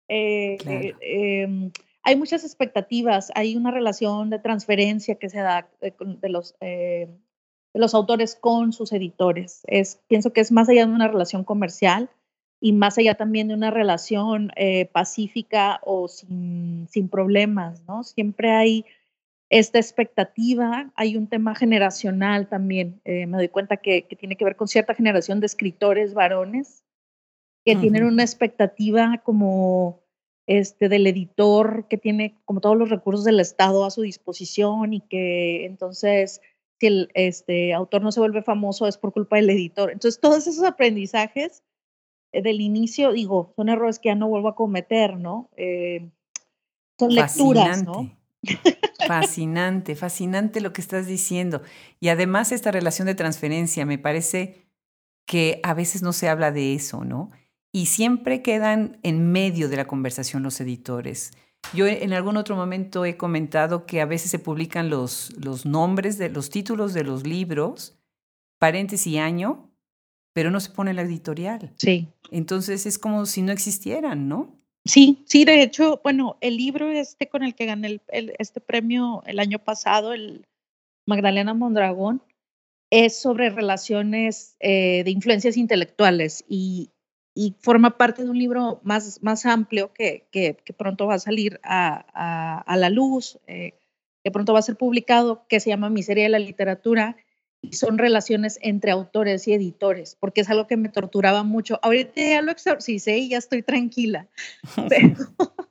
Em, 0.07 1.71
hay 2.03 2.15
muchas 2.15 2.43
expectativas, 2.43 3.31
hay 3.35 3.55
una 3.55 3.69
relación 3.69 4.31
de 4.31 4.39
transferencia 4.39 5.15
que 5.15 5.29
se 5.29 5.39
da 5.39 5.69
de 5.79 6.29
los 6.29 6.55
los 7.73 7.93
autores 7.93 8.35
con 8.35 8.73
sus 8.73 8.91
editores. 8.91 9.61
Es, 9.67 9.99
pienso 10.07 10.33
que 10.33 10.41
es 10.41 10.51
más 10.51 10.69
allá 10.69 10.85
de 10.85 10.91
una 10.91 11.07
relación 11.07 11.43
comercial 11.43 12.09
y 12.59 12.73
más 12.73 12.97
allá 12.97 13.15
también 13.15 13.47
de 13.47 13.53
una 13.53 13.71
relación 13.71 14.51
eh, 14.55 14.85
pacífica 14.85 15.79
o 15.83 16.07
sin, 16.07 16.87
sin, 16.89 17.09
problemas, 17.09 17.83
¿no? 17.87 18.03
Siempre 18.03 18.51
hay 18.51 18.85
esta 19.49 19.79
expectativa, 19.79 20.91
hay 20.95 21.17
un 21.17 21.27
tema 21.27 21.55
generacional 21.55 22.47
también. 22.47 23.01
Eh, 23.03 23.25
me 23.25 23.37
doy 23.37 23.49
cuenta 23.49 23.77
que, 23.77 24.03
que, 24.03 24.15
tiene 24.15 24.35
que 24.35 24.45
ver 24.45 24.55
con 24.55 24.67
cierta 24.67 24.93
generación 24.93 25.39
de 25.39 25.47
escritores 25.47 26.13
varones 26.13 26.83
que 27.65 27.75
tienen 27.75 28.05
una 28.05 28.23
expectativa 28.23 29.21
como 29.23 30.01
este, 30.47 30.89
del 30.89 31.07
editor 31.07 31.87
que 31.87 31.97
tiene 31.97 32.35
como 32.45 32.59
todos 32.59 32.77
los 32.77 32.89
recursos 32.89 33.23
del 33.23 33.39
Estado 33.39 33.85
a 33.85 33.91
su 33.91 34.01
disposición 34.01 34.93
y 34.93 35.01
que 35.01 35.65
entonces 35.65 36.41
si 36.81 36.87
el 36.87 37.11
este, 37.13 37.75
autor 37.75 38.01
no 38.01 38.11
se 38.11 38.19
vuelve 38.19 38.41
famoso 38.41 38.87
es 38.87 38.97
por 38.97 39.13
culpa 39.13 39.35
del 39.35 39.51
editor. 39.51 39.91
Entonces, 39.91 40.19
todos 40.19 40.47
esos 40.47 40.63
aprendizajes 40.63 41.61
eh, 42.31 42.41
del 42.41 42.59
inicio, 42.59 43.11
digo, 43.11 43.53
son 43.55 43.69
errores 43.69 43.99
que 43.99 44.09
ya 44.09 44.15
no 44.15 44.27
vuelvo 44.27 44.47
a 44.47 44.55
cometer, 44.55 45.15
¿no? 45.15 45.51
Eh, 45.57 46.09
son 46.97 47.13
lecturas, 47.13 47.83
¿no? 47.83 48.11
Fascinante, 49.07 49.95
fascinante 49.95 50.59
lo 50.59 50.73
que 50.73 50.81
estás 50.81 51.05
diciendo. 51.05 51.61
Y 51.99 52.07
además 52.07 52.51
esta 52.51 52.71
relación 52.71 53.05
de 53.05 53.13
transferencia, 53.13 53.85
me 53.85 53.99
parece 53.99 54.65
que 55.27 55.59
a 55.61 55.75
veces 55.75 56.01
no 56.01 56.13
se 56.13 56.29
habla 56.29 56.51
de 56.51 56.73
eso, 56.73 57.05
¿no? 57.05 57.29
Y 57.71 57.85
siempre 57.85 58.41
quedan 58.41 58.97
en 59.03 59.31
medio 59.31 59.69
de 59.69 59.77
la 59.77 59.85
conversación 59.85 60.41
los 60.41 60.59
editores. 60.59 61.31
Yo 61.73 61.87
en 61.87 62.11
algún 62.13 62.37
otro 62.37 62.55
momento 62.55 63.05
he 63.05 63.15
comentado 63.15 63.85
que 63.85 64.01
a 64.01 64.05
veces 64.05 64.29
se 64.29 64.39
publican 64.39 64.89
los, 64.89 65.31
los 65.37 65.65
nombres 65.65 66.17
de 66.17 66.29
los 66.29 66.49
títulos 66.49 66.93
de 66.93 67.03
los 67.03 67.25
libros, 67.25 67.97
paréntesis 68.59 69.07
y 69.07 69.17
año, 69.17 69.71
pero 70.33 70.51
no 70.51 70.59
se 70.59 70.71
pone 70.71 70.93
la 70.93 71.03
editorial. 71.03 71.71
Sí. 71.77 72.09
Entonces 72.29 72.85
es 72.85 72.97
como 72.97 73.25
si 73.25 73.41
no 73.41 73.51
existieran, 73.51 74.27
¿no? 74.27 74.61
Sí, 74.85 75.23
sí, 75.25 75.45
de 75.45 75.61
hecho, 75.61 76.01
bueno, 76.03 76.37
el 76.41 76.57
libro 76.57 76.89
este 76.89 77.29
con 77.29 77.43
el 77.43 77.53
que 77.53 77.67
gané 77.67 78.01
el, 78.07 78.33
este 78.39 78.61
premio 78.61 79.21
el 79.25 79.39
año 79.39 79.59
pasado, 79.59 80.13
el 80.13 80.47
Magdalena 81.05 81.53
Mondragón, 81.53 82.23
es 82.89 83.21
sobre 83.21 83.49
relaciones 83.49 84.55
eh, 84.59 85.03
de 85.03 85.11
influencias 85.11 85.55
intelectuales 85.55 86.43
y, 86.47 86.89
y 87.33 87.55
forma 87.59 87.97
parte 87.97 88.23
de 88.23 88.29
un 88.29 88.37
libro 88.37 88.81
más, 88.83 89.21
más 89.21 89.45
amplio 89.45 89.93
que, 89.93 90.25
que, 90.31 90.55
pronto 90.77 91.07
va 91.07 91.15
a 91.15 91.19
salir 91.19 91.59
a, 91.63 92.63
a, 92.65 92.77
la 92.77 92.89
luz, 92.89 93.39
eh, 93.47 93.73
que 94.23 94.31
pronto 94.31 94.53
va 94.53 94.59
a 94.59 94.63
ser 94.63 94.75
publicado, 94.75 95.45
que 95.47 95.59
se 95.59 95.69
llama 95.69 95.89
Miseria 95.89 96.25
de 96.25 96.29
la 96.29 96.39
Literatura, 96.39 97.15
y 97.61 97.73
son 97.73 97.97
relaciones 97.97 98.57
entre 98.61 98.91
autores 98.91 99.47
y 99.47 99.53
editores, 99.53 100.17
porque 100.19 100.41
es 100.41 100.49
algo 100.49 100.67
que 100.67 100.77
me 100.77 100.89
torturaba 100.89 101.43
mucho. 101.43 101.79
Ahorita 101.83 102.21
ya 102.21 102.41
lo 102.41 102.51
exorcicé 102.51 103.17
y 103.17 103.29
ya 103.29 103.37
estoy 103.37 103.61
tranquila, 103.61 104.27
pero, 104.89 105.15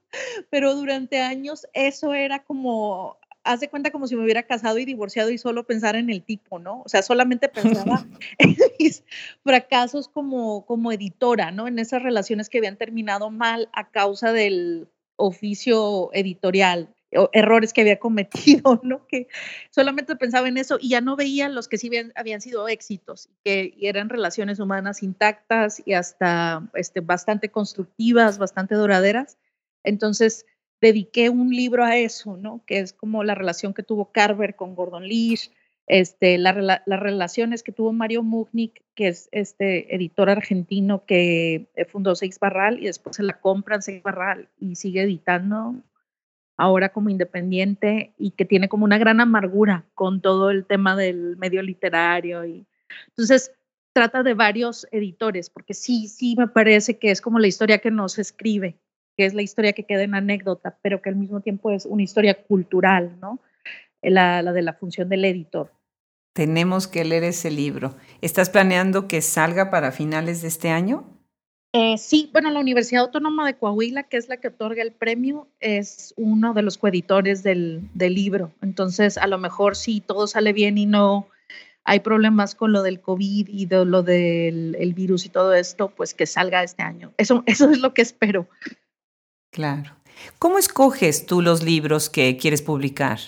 pero 0.51 0.75
durante 0.75 1.21
años 1.21 1.67
eso 1.75 2.15
era 2.15 2.43
como 2.45 3.19
haz 3.45 3.61
de 3.61 3.69
cuenta 3.69 3.91
como 3.91 4.07
si 4.07 4.17
me 4.17 4.25
hubiera 4.25 4.43
casado 4.43 4.79
y 4.79 4.85
divorciado 4.85 5.31
y 5.31 5.39
solo 5.39 5.65
pensar 5.67 5.97
en 5.97 6.11
el 6.11 6.23
tipo, 6.23 6.59
¿no? 6.59 6.83
O 6.83 6.89
sea, 6.89 7.03
solamente 7.03 7.49
pensaba 7.49 8.07
en 8.39 8.57
mis 8.79 9.05
fracasos 9.43 10.09
como, 10.09 10.67
como 10.67 10.93
editora, 10.93 11.51
¿no? 11.51 11.69
En 11.69 11.79
esas 11.79 12.03
relaciones 12.03 12.49
que 12.49 12.59
habían 12.59 12.77
terminado 12.77 13.31
mal 13.31 13.69
a 13.73 13.91
causa 13.91 14.33
del 14.33 14.89
oficio 15.17 16.11
editorial, 16.13 16.95
o 17.17 17.29
errores 17.33 17.73
que 17.73 17.81
había 17.81 17.99
cometido, 17.99 18.81
¿no? 18.85 19.07
Que 19.07 19.29
solamente 19.71 20.17
pensaba 20.17 20.49
en 20.49 20.57
eso 20.57 20.79
y 20.81 20.91
ya 20.91 21.01
no 21.01 21.17
veía 21.17 21.49
los 21.49 21.69
que 21.69 21.79
sí 21.79 21.89
habían, 21.89 22.13
habían 22.15 22.41
sido 22.41 22.69
éxitos, 22.69 23.29
que 23.45 23.75
eran 23.81 24.09
relaciones 24.09 24.61
humanas 24.61 25.03
intactas 25.03 25.83
y 25.85 25.95
hasta 25.95 26.69
este, 26.75 27.01
bastante 27.01 27.51
constructivas, 27.51 28.39
bastante 28.39 28.75
duraderas. 28.75 29.39
Entonces, 29.83 30.47
dediqué 30.81 31.31
un 31.31 31.51
libro 31.51 31.85
a 31.85 31.97
eso, 31.97 32.37
¿no? 32.37 32.63
Que 32.67 32.81
es 32.81 32.93
como 32.93 33.25
la 33.25 33.35
relación 33.35 33.75
que 33.75 33.83
tuvo 33.83 34.13
Carver 34.13 34.57
con 34.57 34.75
Gordon 34.75 35.07
Leach, 35.07 35.51
este, 35.87 36.39
las 36.39 36.55
relaciones 36.87 37.65
que 37.65 37.73
tuvo 37.73 37.93
Mario 37.93 38.23
Mugnik, 38.23 38.83
que 38.95 39.09
es 39.09 39.29
este 39.33 39.93
editor 39.95 40.31
argentino 40.31 41.05
que 41.05 41.67
eh, 41.75 41.85
fundó 41.85 42.15
Seix 42.15 42.39
Barral 42.39 42.79
y 42.79 42.87
después 42.87 43.17
se 43.17 43.25
la 43.25 43.41
compran 43.41 43.83
Seix 43.83 44.03
Barral 44.03 44.49
y 44.61 44.77
sigue 44.77 45.03
editando 45.03 45.75
ahora 46.57 46.91
como 46.91 47.09
independiente 47.09 48.13
y 48.19 48.31
que 48.33 48.45
tiene 48.45 48.69
como 48.69 48.85
una 48.85 48.99
gran 48.99 49.21
amargura 49.21 49.85
con 49.95 50.21
todo 50.21 50.51
el 50.51 50.65
tema 50.65 50.95
del 50.95 51.37
medio 51.39 51.63
literario 51.63 52.45
y 52.45 52.67
entonces 53.09 53.51
trata 53.93 54.23
de 54.23 54.35
varios 54.35 54.87
editores 54.93 55.51
porque 55.51 55.75
sí 55.75 56.07
sí 56.07 56.37
me 56.37 56.47
parece 56.49 56.99
que 56.99 57.11
es 57.11 57.21
como 57.21 57.39
la 57.39 57.47
historia 57.47 57.79
que 57.79 57.91
nos 57.91 58.19
escribe 58.19 58.77
que 59.17 59.27
es 59.27 59.35
la 59.35 59.43
historia 59.43 59.73
que 59.73 59.85
queda 59.85 60.03
en 60.03 60.15
anécdota, 60.15 60.79
pero 60.83 61.03
que 61.03 61.09
al 61.09 61.17
mismo 61.17 61.41
tiempo 61.41 61.71
es 61.71 61.87
una 61.87 62.03
historia 62.03 62.35
cultural, 62.35 63.19
¿no? 63.21 63.39
La, 64.03 64.43
de 64.43 64.63
la 64.63 64.73
función 64.73 65.09
del 65.09 65.25
editor. 65.25 65.73
Tenemos 66.33 66.89
que 66.89 67.05
leer 67.05 67.25
ese 67.25 67.51
libro. 67.51 67.97
¿Estás 68.23 68.49
planeando 68.49 69.09
que 69.09 69.21
salga 69.21 69.71
para 69.71 69.93
finales 69.93 70.43
de 70.43 70.49
este 70.49 70.71
año? 70.71 71.05
Eh, 71.73 71.99
sí, 71.99 72.31
bueno, 72.33 72.51
la 72.51 72.61
Universidad 72.61 73.05
Autónoma 73.05 73.47
de 73.47 73.55
Coahuila, 73.55 74.05
que 74.05 74.17
es 74.17 74.29
la 74.29 74.39
que 74.39 74.49
otorga 74.49 74.83
el 74.83 74.93
premio, 74.93 75.49
es 75.61 76.15
uno 76.17 76.55
de 76.55 76.63
los 76.63 76.79
coeditores 76.79 77.43
del, 77.43 77.83
del 77.95 78.15
libro. 78.15 78.53
Entonces, 78.63 79.19
a 79.19 79.27
lo 79.27 79.39
mejor 79.39 79.77
si 79.77 80.01
todo 80.01 80.27
sale 80.27 80.53
bien 80.53 80.79
y 80.79 80.87
no 80.87 81.29
hay 81.85 82.01
problemas 82.01 82.55
con 82.55 82.73
lo 82.73 82.83
del 82.83 83.01
COVID 83.01 83.49
y 83.49 83.67
de 83.67 83.85
lo 83.85 84.03
del 84.03 84.77
el 84.79 84.95
virus 84.95 85.27
y 85.27 85.29
todo 85.29 85.55
esto, 85.55 85.91
pues 85.91 86.15
que 86.15 86.27
salga 86.27 86.63
este 86.63 86.83
año. 86.83 87.13
Eso, 87.17 87.43
eso 87.47 87.71
es 87.71 87.79
lo 87.79 87.95
que 87.95 88.03
espero. 88.03 88.49
Claro. 89.51 89.97
¿Cómo 90.39 90.59
escoges 90.59 91.27
tú 91.27 91.43
los 91.43 91.63
libros 91.63 92.09
que 92.09 92.37
quieres 92.37 92.63
publicar? 92.63 93.19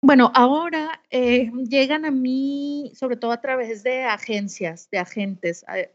Bueno, 0.00 0.30
ahora 0.34 1.02
eh, 1.10 1.50
llegan 1.68 2.04
a 2.04 2.10
mí 2.10 2.92
sobre 2.94 3.16
todo 3.16 3.32
a 3.32 3.40
través 3.40 3.82
de 3.82 4.04
agencias, 4.04 4.88
de 4.90 4.98
agentes. 4.98 5.64
Eh, 5.74 5.90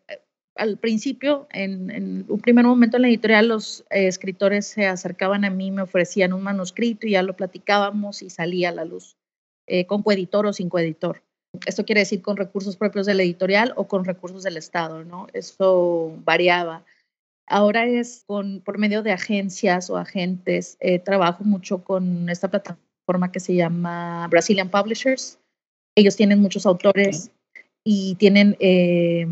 al 0.55 0.77
principio, 0.77 1.47
en, 1.51 2.25
un 2.27 2.39
primer 2.39 2.65
momento 2.65 2.97
en 2.97 3.03
la 3.03 3.07
editorial, 3.07 3.47
los 3.47 3.85
eh, 3.89 4.07
escritores 4.07 4.67
se 4.67 4.85
acercaban 4.87 5.45
a 5.45 5.49
mí, 5.49 5.71
me 5.71 5.81
ofrecían 5.81 6.33
un 6.33 6.43
manuscrito 6.43 7.07
y 7.07 7.11
ya 7.11 7.23
lo 7.23 7.35
platicábamos 7.35 8.21
y 8.21 8.29
salía 8.29 8.69
a 8.69 8.73
la 8.73 8.85
luz, 8.85 9.17
con 9.87 10.03
coeditor 10.03 10.45
o 10.45 10.53
sin 10.53 10.69
coeditor. 10.69 11.23
Esto 11.65 11.85
quiere 11.85 12.01
decir 12.01 12.21
con 12.21 12.35
recursos 12.35 12.75
propios 12.75 13.05
de 13.05 13.13
la 13.13 13.23
editorial 13.23 13.73
o 13.77 13.87
con 13.87 14.05
recursos 14.05 14.43
del 14.43 14.57
Estado, 14.57 15.03
¿no? 15.05 15.27
Eso 15.33 16.13
variaba. 16.23 16.83
Ahora 17.53 17.85
es 17.85 18.23
con, 18.25 18.61
por 18.61 18.79
medio 18.79 19.03
de 19.03 19.11
agencias 19.11 19.91
o 19.91 19.97
agentes. 19.97 20.75
Eh, 20.79 20.97
trabajo 20.97 21.43
mucho 21.43 21.83
con 21.83 22.27
esta 22.27 22.49
plataforma 22.49 23.31
que 23.31 23.39
se 23.39 23.53
llama 23.53 24.27
Brazilian 24.27 24.71
Publishers. 24.71 25.37
Ellos 25.95 26.15
tienen 26.15 26.39
muchos 26.39 26.65
autores 26.65 27.29
y 27.83 28.15
tienen 28.15 28.57
eh, 28.59 29.27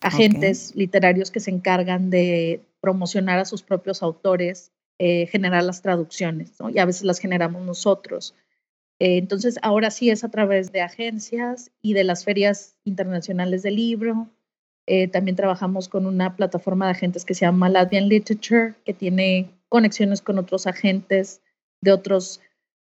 agentes 0.00 0.76
literarios 0.76 1.32
que 1.32 1.40
se 1.40 1.50
encargan 1.50 2.08
de 2.08 2.60
promocionar 2.80 3.40
a 3.40 3.44
sus 3.44 3.64
propios 3.64 4.00
autores, 4.00 4.70
eh, 5.00 5.26
generar 5.26 5.64
las 5.64 5.82
traducciones, 5.82 6.52
y 6.72 6.78
a 6.78 6.84
veces 6.84 7.02
las 7.02 7.18
generamos 7.18 7.66
nosotros. 7.66 8.36
entonces, 9.00 9.58
ahora 9.62 9.90
sí 9.90 10.10
es 10.10 10.22
a 10.22 10.30
través 10.30 10.70
de 10.70 10.82
agencias 10.82 11.72
y 11.82 11.94
de 11.94 12.04
las 12.04 12.24
ferias 12.24 12.76
internacionales 12.84 13.64
del 13.64 13.74
libro, 13.74 14.30
eh, 14.86 15.08
también 15.08 15.36
trabajamos 15.36 15.88
con 15.88 16.06
una 16.06 16.36
plataforma 16.36 16.86
de 16.86 16.92
agentes 16.92 17.24
que 17.24 17.34
se 17.34 17.44
llama 17.44 17.68
Latvian 17.68 18.08
Literature, 18.08 18.74
que 18.84 18.94
tiene 18.94 19.50
conexiones 19.68 20.22
con 20.22 20.38
otros 20.38 20.66
agentes 20.66 21.40
de 21.80 21.92
otros 21.92 22.40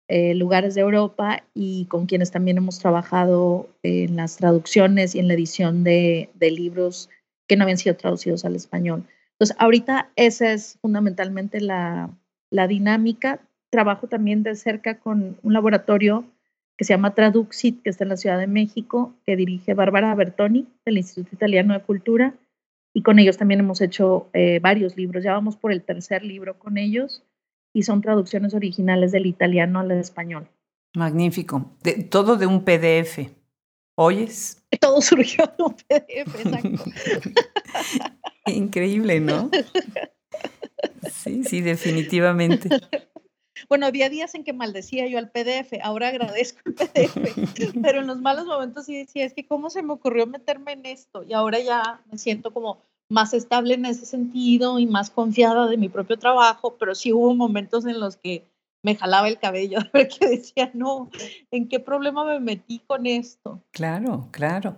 eh, 0.09 0.35
lugares 0.35 0.75
de 0.75 0.83
Europa 0.83 1.45
y 1.55 1.87
con 1.87 2.05
quienes 2.05 2.31
también 2.31 2.59
hemos 2.59 2.79
trabajado 2.79 3.69
en 3.83 4.17
las 4.17 4.37
traducciones 4.37 5.15
y 5.15 5.19
en 5.19 5.29
la 5.29 5.35
edición 5.35 5.83
de, 5.83 6.29
de 6.35 6.51
libros 6.51 7.09
que 7.49 7.57
no 7.57 7.63
habían 7.63 7.79
sido 7.79 7.97
traducidos 7.97 8.45
al 8.45 8.55
español. 8.55 9.05
Entonces, 9.33 9.57
ahorita 9.59 10.11
esa 10.17 10.53
es 10.53 10.79
fundamentalmente 10.83 11.61
la, 11.61 12.11
la 12.51 12.69
dinámica. 12.69 13.41
Trabajo 13.71 14.07
también 14.07 14.43
de 14.43 14.55
cerca 14.57 14.99
con 14.99 15.39
un 15.43 15.53
laboratorio 15.53 16.25
que 16.76 16.85
se 16.85 16.93
llama 16.93 17.14
Traduxit, 17.14 17.83
que 17.83 17.90
está 17.90 18.04
en 18.04 18.11
la 18.11 18.16
Ciudad 18.16 18.38
de 18.38 18.47
México, 18.47 19.14
que 19.25 19.37
dirige 19.37 19.75
Bárbara 19.75 20.14
Bertoni 20.14 20.66
del 20.85 20.99
Instituto 20.99 21.35
Italiano 21.35 21.75
de 21.75 21.81
Cultura. 21.81 22.35
Y 22.93 23.02
con 23.02 23.19
ellos 23.19 23.37
también 23.37 23.61
hemos 23.61 23.81
hecho 23.81 24.28
eh, 24.33 24.61
varios 24.61 24.97
libros. 24.97 25.25
Ya 25.25 25.33
vamos 25.33 25.57
por 25.57 25.73
el 25.73 25.83
tercer 25.83 26.25
libro 26.25 26.59
con 26.59 26.78
ellos 26.78 27.25
y 27.73 27.83
son 27.83 28.00
traducciones 28.00 28.54
originales 28.54 29.12
del 29.12 29.26
italiano 29.26 29.81
al 29.81 29.90
español. 29.93 30.49
Magnífico. 30.95 31.73
todo 32.09 32.37
de 32.37 32.47
un 32.47 32.64
PDF. 32.64 33.31
¿Oyes? 33.97 34.61
Todo 34.81 35.00
surgió 35.00 35.45
de 35.57 35.62
un 35.62 35.75
PDF, 35.75 36.47
exacto. 36.47 36.85
Increíble, 38.47 39.21
¿no? 39.21 39.50
Sí, 41.11 41.45
sí, 41.45 41.61
definitivamente. 41.62 42.69
Bueno, 43.68 43.87
había 43.87 44.09
días 44.09 44.35
en 44.35 44.44
que 44.44 44.52
maldecía 44.52 45.06
yo 45.06 45.18
al 45.18 45.30
PDF, 45.30 45.80
ahora 45.83 46.09
agradezco 46.09 46.61
el 46.64 46.75
PDF, 46.75 47.14
pero 47.83 48.00
en 48.00 48.06
los 48.06 48.21
malos 48.21 48.47
momentos 48.47 48.87
sí 48.87 48.97
decía, 48.97 49.25
es 49.25 49.35
que 49.35 49.47
cómo 49.47 49.71
se 49.71 49.83
me 49.83 49.92
ocurrió 49.92 50.26
meterme 50.26 50.73
en 50.73 50.87
esto 50.87 51.23
y 51.23 51.33
ahora 51.33 51.59
ya 51.61 52.00
me 52.11 52.18
siento 52.18 52.52
como 52.52 52.78
más 53.09 53.35
estable 53.35 53.75
en 53.75 53.87
ese 53.87 54.06
sentido 54.06 54.78
y 54.78 54.87
más 54.87 55.11
confiada 55.11 55.66
de 55.66 55.76
mi 55.76 55.88
propio 55.88 56.18
trabajo, 56.18 56.76
pero 56.78 56.94
sí 56.94 57.12
hubo 57.12 57.35
momentos 57.35 57.87
en 57.87 58.00
los 58.00 58.16
que 58.16 58.47
me 58.83 58.97
jalaba 58.97 59.28
el 59.28 59.38
cabello, 59.38 59.78
que 59.92 60.28
decía, 60.28 60.71
no, 60.75 61.11
¿en 61.50 61.68
qué 61.68 61.80
problema 61.80 62.25
me 62.25 62.40
metí 62.40 62.80
con 62.87 63.06
esto? 63.06 63.62
Claro, 63.73 64.28
claro. 64.30 64.76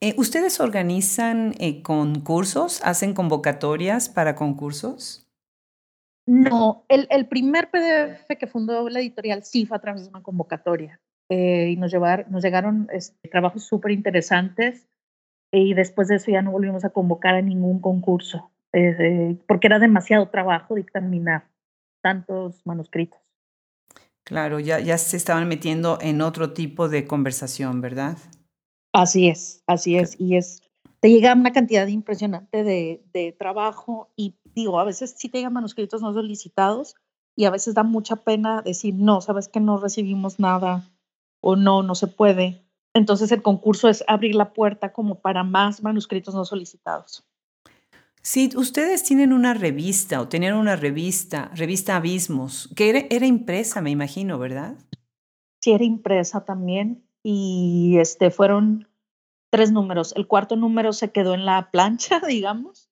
Eh, 0.00 0.14
¿Ustedes 0.16 0.58
organizan 0.58 1.54
eh, 1.58 1.82
concursos? 1.82 2.80
¿Hacen 2.82 3.14
convocatorias 3.14 4.08
para 4.08 4.34
concursos? 4.34 5.21
No, 6.26 6.84
el, 6.88 7.08
el, 7.10 7.26
primer 7.26 7.70
PDF 7.70 8.38
que 8.38 8.46
fundó 8.46 8.88
la 8.88 9.00
editorial 9.00 9.42
sí 9.42 9.66
fue 9.66 9.76
a 9.76 9.80
través 9.80 10.04
de 10.04 10.10
una 10.10 10.22
convocatoria 10.22 11.00
eh, 11.28 11.70
y 11.70 11.76
nos, 11.76 11.90
llevar, 11.90 12.30
nos 12.30 12.44
llegaron 12.44 12.88
este, 12.92 13.28
trabajos 13.28 13.64
súper 13.64 13.90
interesantes 13.90 14.88
y 15.52 15.74
después 15.74 16.08
de 16.08 16.16
eso 16.16 16.30
ya 16.30 16.42
no 16.42 16.52
volvimos 16.52 16.84
a 16.84 16.90
convocar 16.90 17.34
a 17.34 17.42
ningún 17.42 17.80
concurso 17.80 18.50
porque 19.46 19.66
era 19.66 19.78
demasiado 19.78 20.28
trabajo 20.28 20.74
dictaminar 20.74 21.44
tantos 22.02 22.62
manuscritos. 22.64 23.20
Claro, 24.24 24.60
ya, 24.60 24.80
ya 24.80 24.98
se 24.98 25.16
estaban 25.16 25.48
metiendo 25.48 25.98
en 26.00 26.20
otro 26.20 26.52
tipo 26.52 26.88
de 26.88 27.06
conversación, 27.06 27.80
¿verdad? 27.80 28.16
Así 28.94 29.28
es, 29.28 29.62
así 29.66 29.96
es. 29.96 30.18
Y 30.18 30.36
es, 30.36 30.62
te 31.00 31.10
llega 31.10 31.34
una 31.34 31.52
cantidad 31.52 31.86
impresionante 31.86 32.64
de, 32.64 33.02
de 33.12 33.32
trabajo 33.32 34.10
y 34.16 34.36
digo, 34.54 34.78
a 34.78 34.84
veces 34.84 35.14
sí 35.16 35.28
te 35.28 35.38
llegan 35.38 35.52
manuscritos 35.52 36.02
no 36.02 36.12
solicitados 36.12 36.94
y 37.36 37.44
a 37.44 37.50
veces 37.50 37.74
da 37.74 37.82
mucha 37.82 38.16
pena 38.16 38.62
decir, 38.62 38.94
no, 38.94 39.20
sabes 39.20 39.48
que 39.48 39.60
no 39.60 39.78
recibimos 39.78 40.38
nada 40.38 40.90
o 41.40 41.56
no, 41.56 41.82
no 41.82 41.94
se 41.94 42.06
puede. 42.06 42.62
Entonces 42.94 43.32
el 43.32 43.42
concurso 43.42 43.88
es 43.88 44.04
abrir 44.06 44.34
la 44.34 44.52
puerta 44.52 44.92
como 44.92 45.20
para 45.20 45.44
más 45.44 45.82
manuscritos 45.82 46.34
no 46.34 46.44
solicitados. 46.44 47.24
Sí, 48.22 48.50
ustedes 48.54 49.02
tienen 49.02 49.32
una 49.32 49.52
revista 49.52 50.20
o 50.20 50.28
tenían 50.28 50.54
una 50.54 50.76
revista, 50.76 51.50
revista 51.54 51.96
Abismos, 51.96 52.72
que 52.76 53.06
era, 53.10 53.26
impresa, 53.26 53.80
me 53.80 53.90
imagino, 53.90 54.38
¿verdad? 54.38 54.76
Sí, 55.60 55.72
era 55.72 55.82
impresa 55.82 56.44
también 56.44 57.04
y 57.24 57.96
este 57.98 58.30
fueron 58.30 58.88
tres 59.50 59.72
números. 59.72 60.12
El 60.16 60.28
cuarto 60.28 60.54
número 60.54 60.92
se 60.92 61.10
quedó 61.10 61.34
en 61.34 61.44
la 61.44 61.70
plancha, 61.72 62.20
digamos, 62.28 62.91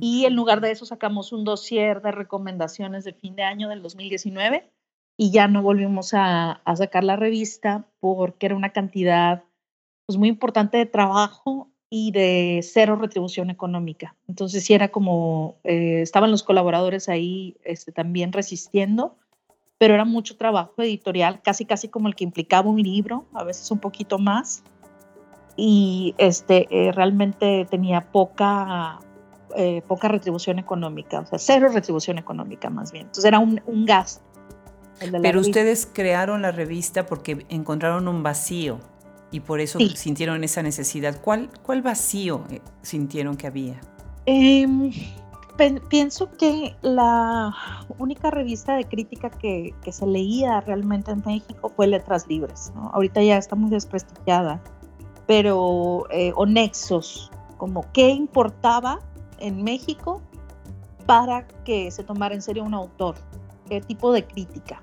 y 0.00 0.24
en 0.26 0.34
lugar 0.36 0.60
de 0.60 0.70
eso 0.70 0.84
sacamos 0.84 1.32
un 1.32 1.44
dossier 1.44 2.02
de 2.02 2.12
recomendaciones 2.12 3.04
de 3.04 3.14
fin 3.14 3.36
de 3.36 3.42
año 3.42 3.68
del 3.68 3.82
2019 3.82 4.70
y 5.16 5.30
ya 5.30 5.48
no 5.48 5.62
volvimos 5.62 6.12
a, 6.12 6.52
a 6.52 6.76
sacar 6.76 7.04
la 7.04 7.16
revista 7.16 7.86
porque 8.00 8.46
era 8.46 8.56
una 8.56 8.72
cantidad 8.72 9.44
pues, 10.06 10.18
muy 10.18 10.28
importante 10.28 10.76
de 10.76 10.86
trabajo 10.86 11.70
y 11.88 12.10
de 12.10 12.60
cero 12.62 12.96
retribución 12.96 13.50
económica. 13.50 14.16
Entonces 14.28 14.64
sí 14.64 14.74
era 14.74 14.88
como, 14.88 15.56
eh, 15.64 16.00
estaban 16.02 16.30
los 16.30 16.42
colaboradores 16.42 17.08
ahí 17.08 17.56
este, 17.64 17.92
también 17.92 18.32
resistiendo, 18.32 19.16
pero 19.78 19.94
era 19.94 20.04
mucho 20.04 20.36
trabajo 20.36 20.82
editorial, 20.82 21.42
casi 21.42 21.64
casi 21.64 21.88
como 21.88 22.08
el 22.08 22.14
que 22.14 22.24
implicaba 22.24 22.70
un 22.70 22.82
libro, 22.82 23.26
a 23.34 23.44
veces 23.44 23.70
un 23.70 23.78
poquito 23.78 24.18
más, 24.18 24.64
y 25.56 26.14
este, 26.18 26.66
eh, 26.70 26.92
realmente 26.92 27.66
tenía 27.70 28.12
poca, 28.12 28.98
eh, 29.56 29.82
poca 29.88 30.08
retribución 30.08 30.58
económica, 30.58 31.20
o 31.20 31.26
sea, 31.26 31.38
cero 31.38 31.70
retribución 31.72 32.18
económica 32.18 32.68
más 32.68 32.92
bien. 32.92 33.06
Entonces 33.06 33.24
era 33.24 33.38
un, 33.38 33.60
un 33.66 33.86
gasto. 33.86 34.22
Pero 35.22 35.40
ustedes 35.40 35.88
crearon 35.90 36.42
la 36.42 36.52
revista 36.52 37.06
porque 37.06 37.44
encontraron 37.48 38.08
un 38.08 38.22
vacío 38.22 38.78
y 39.30 39.40
por 39.40 39.60
eso 39.60 39.78
sintieron 39.94 40.44
esa 40.44 40.62
necesidad. 40.62 41.20
¿Cuál, 41.20 41.50
cuál 41.62 41.82
vacío 41.82 42.44
eh, 42.50 42.60
sintieron 42.82 43.36
que 43.36 43.46
había? 43.46 43.80
Em, 44.26 44.92
pienso 45.88 46.30
que 46.36 46.74
la 46.82 47.54
única 47.98 48.30
revista 48.30 48.76
de 48.76 48.84
crítica 48.84 49.30
que, 49.30 49.74
que, 49.82 49.92
se 49.92 50.06
leía 50.06 50.60
realmente 50.60 51.10
en 51.10 51.22
México 51.24 51.72
fue 51.74 51.86
Letras 51.86 52.26
Libres. 52.28 52.72
¿no? 52.74 52.90
Ahorita 52.94 53.22
ya 53.22 53.36
está 53.36 53.56
muy 53.56 53.70
desprestigiada, 53.70 54.60
pero 55.26 56.06
eh, 56.10 56.32
o 56.36 56.46
Nexos, 56.46 57.30
como 57.56 57.84
qué 57.92 58.10
importaba 58.10 59.00
en 59.38 59.62
México 59.62 60.22
para 61.06 61.46
que 61.64 61.90
se 61.90 62.02
tomara 62.04 62.34
en 62.34 62.42
serio 62.42 62.64
un 62.64 62.74
autor, 62.74 63.14
qué 63.68 63.80
tipo 63.80 64.12
de 64.12 64.24
crítica. 64.24 64.80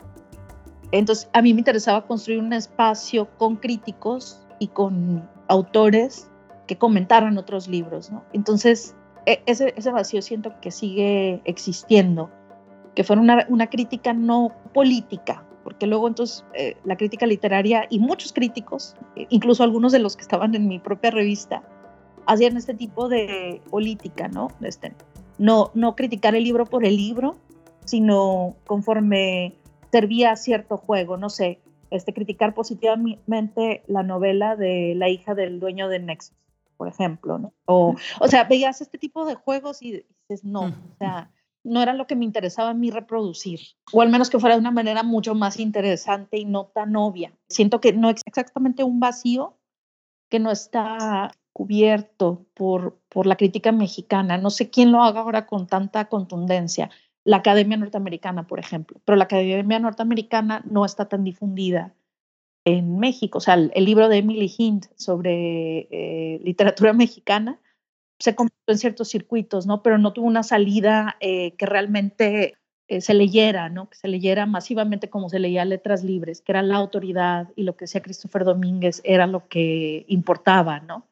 Entonces, 0.92 1.30
a 1.34 1.42
mí 1.42 1.54
me 1.54 1.62
interesaba 1.62 2.06
construir 2.06 2.40
un 2.40 2.54
espacio 2.54 3.28
con 3.38 3.56
críticos 3.56 4.40
y 4.60 4.68
con 4.68 5.28
autores 5.48 6.30
que 6.68 6.78
comentaran 6.78 7.38
otros 7.38 7.68
libros, 7.68 8.12
¿no? 8.12 8.24
Entonces, 8.32 8.96
e, 9.26 9.42
ese, 9.46 9.74
ese 9.76 9.92
vacío 9.92 10.22
siento 10.22 10.54
que 10.62 10.72
sigue 10.72 11.42
existiendo, 11.46 12.30
que 12.96 13.04
fuera 13.04 13.22
una, 13.22 13.46
una 13.50 13.68
crítica 13.68 14.14
no 14.14 14.52
política, 14.74 15.44
porque 15.64 15.88
luego 15.88 16.08
entonces 16.08 16.46
eh, 16.54 16.78
la 16.84 16.96
crítica 16.98 17.26
literaria 17.26 17.88
y 17.90 18.00
muchos 18.00 18.34
críticos, 18.34 18.96
incluso 19.30 19.64
algunos 19.64 19.92
de 19.92 20.00
los 20.00 20.16
que 20.16 20.22
estaban 20.22 20.54
en 20.56 20.68
mi 20.68 20.80
propia 20.80 21.12
revista, 21.12 21.64
hacían 22.26 22.58
este 22.58 22.74
tipo 22.74 23.10
de 23.10 23.62
política, 23.70 24.28
¿no? 24.28 24.50
Este, 24.62 24.94
no, 25.38 25.72
no 25.74 25.96
criticar 25.96 26.36
el 26.36 26.44
libro 26.44 26.66
por 26.66 26.86
el 26.86 26.96
libro, 26.96 27.38
sino 27.86 28.56
conforme 28.66 29.56
servía 29.92 30.36
cierto 30.36 30.78
juego, 30.78 31.18
no 31.18 31.30
sé, 31.30 31.60
este, 31.92 32.14
criticar 32.14 32.54
positivamente 32.54 33.84
la 33.88 34.04
novela 34.04 34.56
de 34.56 34.96
la 34.96 35.10
hija 35.10 35.36
del 35.36 35.60
dueño 35.60 35.90
de 35.90 36.00
Nexus, 36.00 36.36
por 36.78 36.88
ejemplo, 36.88 37.38
¿no? 37.38 37.54
O, 37.66 37.96
o 38.20 38.28
sea, 38.28 38.46
veías 38.46 38.82
este 38.82 38.98
tipo 38.98 39.26
de 39.26 39.36
juegos 39.36 39.82
y 39.82 40.04
dices, 40.28 40.44
no, 40.44 40.62
o 40.62 40.98
sea, 40.98 41.30
no 41.64 41.82
era 41.82 41.94
lo 41.94 42.08
que 42.08 42.16
me 42.16 42.26
interesaba 42.26 42.72
a 42.72 42.74
mí 42.74 42.90
reproducir, 42.90 43.60
o 43.92 44.02
al 44.02 44.10
menos 44.10 44.30
que 44.30 44.40
fuera 44.40 44.56
de 44.56 44.62
una 44.62 44.72
manera 44.72 45.04
mucho 45.04 45.36
más 45.36 45.60
interesante 45.60 46.38
y 46.38 46.46
no 46.46 46.66
tan 46.66 46.96
obvia. 46.96 47.34
Siento 47.48 47.80
que 47.80 47.94
no 47.94 48.10
es 48.10 48.22
exactamente 48.26 48.84
un 48.84 49.00
vacío 49.00 49.58
que 50.30 50.40
no 50.40 50.52
está 50.52 51.32
cubierto 51.54 52.46
por, 52.54 53.00
por 53.10 53.28
la 53.28 53.38
crítica 53.38 53.72
mexicana. 53.72 54.38
No 54.38 54.50
sé 54.50 54.70
quién 54.70 54.92
lo 54.92 55.04
haga 55.04 55.22
ahora 55.22 55.46
con 55.46 55.68
tanta 55.68 56.06
contundencia 56.06 56.90
la 57.26 57.38
Academia 57.38 57.78
Norteamericana, 57.78 58.48
por 58.48 58.60
ejemplo, 58.60 59.00
pero 59.06 59.16
la 59.16 59.26
Academia 59.26 59.80
Norteamericana 59.80 60.62
no 60.70 60.86
está 60.86 61.08
tan 61.08 61.24
difundida 61.24 61.94
en 62.66 63.00
México. 63.00 63.38
O 63.38 63.42
sea, 63.42 63.56
el, 63.56 63.86
libro 63.86 64.10
de 64.10 64.18
Emily 64.18 64.54
Hint 64.58 64.86
sobre 64.96 65.88
eh, 65.92 66.40
literatura 66.44 66.94
mexicana 66.94 67.60
se 68.20 68.36
convirtió 68.36 68.74
en 68.74 68.78
ciertos 68.78 69.10
circuitos, 69.10 69.66
¿no? 69.66 69.82
Pero 69.84 69.98
no 69.98 70.14
tuvo 70.14 70.28
una 70.28 70.44
salida 70.44 71.18
eh, 71.20 71.56
que 71.56 71.66
realmente 71.66 72.56
eh, 72.88 73.02
se 73.02 73.14
leyera, 73.14 73.70
¿no? 73.70 73.90
Que 73.90 73.98
se 73.98 74.08
leyera 74.08 74.46
masivamente 74.46 75.10
como 75.10 75.30
se 75.30 75.40
leía 75.40 75.66
Letras 75.66 76.04
Libres, 76.04 76.42
que 76.42 76.52
era 76.52 76.62
la 76.62 76.76
autoridad 76.76 77.50
y 77.56 77.64
lo 77.64 77.76
que 77.76 77.86
decía 77.86 78.02
Christopher 78.02 78.44
Domínguez 78.44 79.02
era 79.04 79.28
lo 79.28 79.48
que 79.48 80.06
importaba, 80.08 80.80
¿no? 80.82 81.08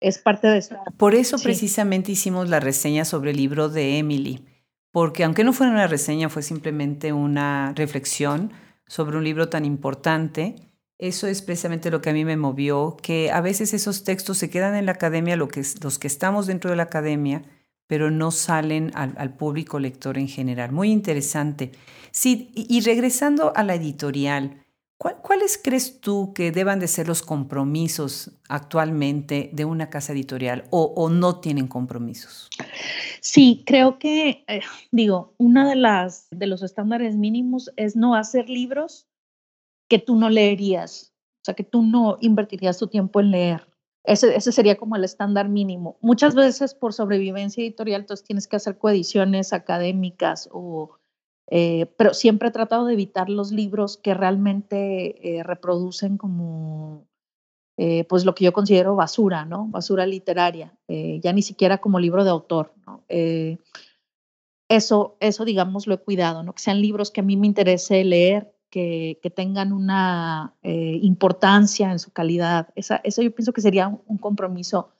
Es 0.00 0.18
parte 0.18 0.48
de 0.48 0.58
eso. 0.58 0.76
Por 0.96 1.14
eso 1.14 1.36
precisamente 1.38 2.12
hicimos 2.12 2.48
la 2.48 2.58
reseña 2.58 3.04
sobre 3.04 3.32
el 3.32 3.36
libro 3.36 3.68
de 3.68 3.98
Emily 3.98 4.44
porque 4.92 5.24
aunque 5.24 5.44
no 5.44 5.52
fuera 5.52 5.72
una 5.72 5.86
reseña, 5.86 6.28
fue 6.28 6.42
simplemente 6.42 7.12
una 7.12 7.72
reflexión 7.76 8.52
sobre 8.86 9.16
un 9.16 9.24
libro 9.24 9.48
tan 9.48 9.64
importante. 9.64 10.56
Eso 10.98 11.26
es 11.26 11.42
precisamente 11.42 11.90
lo 11.90 12.00
que 12.00 12.10
a 12.10 12.12
mí 12.12 12.24
me 12.24 12.36
movió, 12.36 12.96
que 13.00 13.30
a 13.30 13.40
veces 13.40 13.72
esos 13.72 14.04
textos 14.04 14.38
se 14.38 14.50
quedan 14.50 14.74
en 14.74 14.86
la 14.86 14.92
academia, 14.92 15.36
lo 15.36 15.48
que, 15.48 15.62
los 15.82 15.98
que 15.98 16.08
estamos 16.08 16.46
dentro 16.46 16.70
de 16.70 16.76
la 16.76 16.84
academia, 16.84 17.42
pero 17.86 18.10
no 18.10 18.30
salen 18.30 18.90
al, 18.94 19.34
público 19.34 19.78
lector 19.78 20.18
en 20.18 20.28
general. 20.28 20.72
Muy 20.72 20.90
interesante. 20.90 21.72
Sí, 22.10 22.50
y 22.54 22.80
regresando 22.80 23.52
a 23.56 23.62
la 23.62 23.74
editorial, 23.76 24.59
¿Cuáles 25.00 25.56
crees 25.56 26.02
tú 26.02 26.34
que 26.34 26.52
deban 26.52 26.78
de 26.78 26.86
ser 26.86 27.08
los 27.08 27.22
compromisos 27.22 28.32
actualmente 28.50 29.48
de 29.54 29.64
una 29.64 29.88
casa 29.88 30.12
editorial 30.12 30.64
o, 30.68 31.08
no 31.08 31.40
tienen 31.40 31.68
compromisos? 31.68 32.50
Sí, 33.22 33.62
creo 33.64 33.98
que, 33.98 34.44
eh, 34.46 34.60
digo, 34.90 35.32
uno 35.38 35.66
de, 35.66 35.76
las, 35.76 36.28
de 36.30 36.46
los 36.46 36.62
estándares 36.62 37.16
mínimos 37.16 37.70
es 37.76 37.96
no 37.96 38.14
hacer 38.14 38.50
libros 38.50 39.08
que 39.88 39.98
tú 39.98 40.16
no 40.16 40.28
leerías, 40.28 41.14
o 41.40 41.44
sea, 41.46 41.54
que 41.54 41.64
tú 41.64 41.80
no 41.80 42.18
invertirías 42.20 42.76
tu 42.76 42.88
tiempo 42.88 43.20
en 43.20 43.30
leer. 43.30 43.68
Ese, 44.04 44.36
ese 44.36 44.52
sería 44.52 44.76
como 44.76 44.96
el 44.96 45.04
estándar 45.04 45.48
mínimo. 45.48 45.96
Muchas 46.02 46.34
veces 46.34 46.74
por 46.74 46.92
sobrevivencia 46.92 47.62
editorial, 47.62 48.02
entonces 48.02 48.26
tienes 48.26 48.46
que 48.46 48.56
hacer 48.56 48.76
coediciones 48.76 49.54
académicas 49.54 50.50
o 50.52 50.99
eh, 51.50 51.86
pero 51.96 52.14
siempre 52.14 52.48
he 52.48 52.52
tratado 52.52 52.86
de 52.86 52.94
evitar 52.94 53.28
los 53.28 53.52
libros 53.52 53.96
que 53.96 54.14
realmente 54.14 55.38
eh, 55.38 55.42
reproducen 55.42 56.16
como, 56.16 57.06
eh, 57.76 58.04
pues 58.04 58.24
lo 58.24 58.34
que 58.34 58.44
yo 58.44 58.52
considero 58.52 58.96
basura, 58.96 59.44
¿no? 59.44 59.66
Basura 59.66 60.06
literaria, 60.06 60.76
ya 60.88 61.32
ni 61.32 61.42
siquiera 61.42 61.78
como 61.78 62.00
libro 62.00 62.24
de 62.24 62.30
autor, 62.30 62.72
¿no? 62.86 63.04
eso, 64.68 65.16
eso, 65.18 65.44
digamos, 65.44 65.88
lo 65.88 65.94
he 65.94 65.98
cuidado, 65.98 66.44
¿no? 66.44 66.54
Que 66.54 66.62
sean 66.62 66.80
libros 66.80 67.10
que 67.10 67.20
a 67.20 67.24
mí 67.24 67.36
me 67.36 67.48
interese 67.48 68.04
leer, 68.04 68.52
que, 68.70 69.18
que 69.20 69.30
tengan 69.30 69.72
una 69.72 70.54
eh, 70.62 70.98
importancia 71.02 71.90
en 71.90 71.98
su 71.98 72.12
calidad. 72.12 72.68
Esa, 72.76 73.00
eso 73.02 73.20
yo 73.20 73.34
pienso 73.34 73.52
que 73.52 73.60
sería 73.60 73.88
un, 73.88 74.18
compromiso 74.18 74.92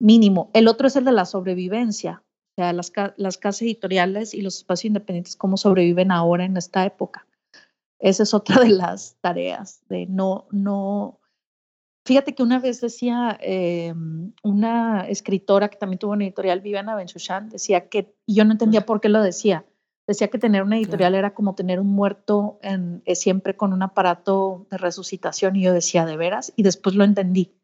mínimo. 0.00 0.50
El 0.52 0.68
otro 0.68 0.88
es 0.88 0.96
el 0.96 1.04
de 1.04 1.12
la 1.12 1.24
sobrevivencia, 1.24 2.22
sea, 2.56 2.72
las, 2.72 2.92
las 3.16 3.38
casas 3.38 3.62
editoriales 3.62 4.34
y 4.34 4.42
los 4.42 4.56
espacios 4.56 4.86
independientes, 4.86 5.36
cómo 5.36 5.56
sobreviven 5.56 6.10
ahora 6.10 6.44
en 6.44 6.56
esta 6.56 6.84
época. 6.84 7.26
Esa 7.98 8.22
es 8.22 8.34
otra 8.34 8.60
de 8.62 8.70
las 8.70 9.16
tareas, 9.20 9.82
de 9.88 10.06
no, 10.06 10.46
no, 10.50 11.20
Fíjate 12.06 12.34
que 12.34 12.42
una 12.42 12.58
vez 12.58 12.82
decía 12.82 13.38
eh, 13.40 13.94
una 14.42 15.08
escritora 15.08 15.68
que 15.68 15.78
también 15.78 15.98
tuvo 15.98 16.12
una 16.12 16.24
editorial, 16.24 16.60
Viviana 16.60 16.94
Benchushan, 16.94 17.48
decía 17.48 17.88
que, 17.88 18.14
y 18.26 18.34
yo 18.34 18.44
no 18.44 18.52
entendía 18.52 18.84
por 18.84 19.00
qué 19.00 19.08
lo 19.08 19.22
decía, 19.22 19.64
decía 20.06 20.28
que 20.28 20.38
tener 20.38 20.62
una 20.62 20.76
editorial 20.76 21.14
era 21.14 21.32
como 21.32 21.54
tener 21.54 21.80
un 21.80 21.86
muerto 21.86 22.58
en, 22.60 23.02
eh, 23.06 23.14
siempre 23.14 23.56
con 23.56 23.72
un 23.72 23.82
aparato 23.82 24.66
de 24.70 24.76
resucitación 24.76 25.56
y 25.56 25.62
yo 25.62 25.72
decía, 25.72 26.04
¿de 26.04 26.18
veras? 26.18 26.52
Y 26.56 26.62
después 26.62 26.94
lo 26.94 27.04
entendí, 27.04 27.54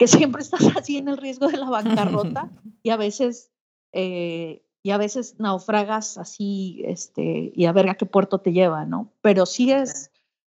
que 0.00 0.08
siempre 0.08 0.42
estás 0.42 0.76
así 0.76 0.98
en 0.98 1.06
el 1.06 1.16
riesgo 1.16 1.46
de 1.46 1.56
la 1.56 1.70
bancarrota 1.70 2.50
y 2.82 2.90
a 2.90 2.96
veces... 2.96 3.52
Eh, 3.94 4.64
y 4.82 4.90
a 4.90 4.98
veces 4.98 5.36
naufragas 5.38 6.18
así, 6.18 6.82
este, 6.84 7.52
y 7.54 7.64
a 7.64 7.72
ver 7.72 7.88
a 7.88 7.94
qué 7.94 8.04
puerto 8.04 8.40
te 8.40 8.52
lleva, 8.52 8.84
¿no? 8.84 9.10
Pero 9.22 9.46
sí 9.46 9.72
es, 9.72 10.10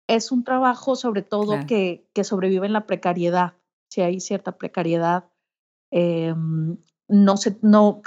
es 0.09 0.33
un 0.33 0.43
trabajo 0.43 0.97
sobre 0.97 1.23
todo 1.23 1.67
que, 1.67 2.09
que, 2.13 2.25
sobrevive 2.25 2.67
en 2.67 2.73
la 2.73 2.87
precariedad. 2.87 3.53
Si 3.89 4.01
hay 4.01 4.19
cierta 4.19 4.53
precariedad, 4.53 5.27
em, 5.93 6.77
no 7.07 7.37
se, 7.37 7.57
no, 7.63 8.03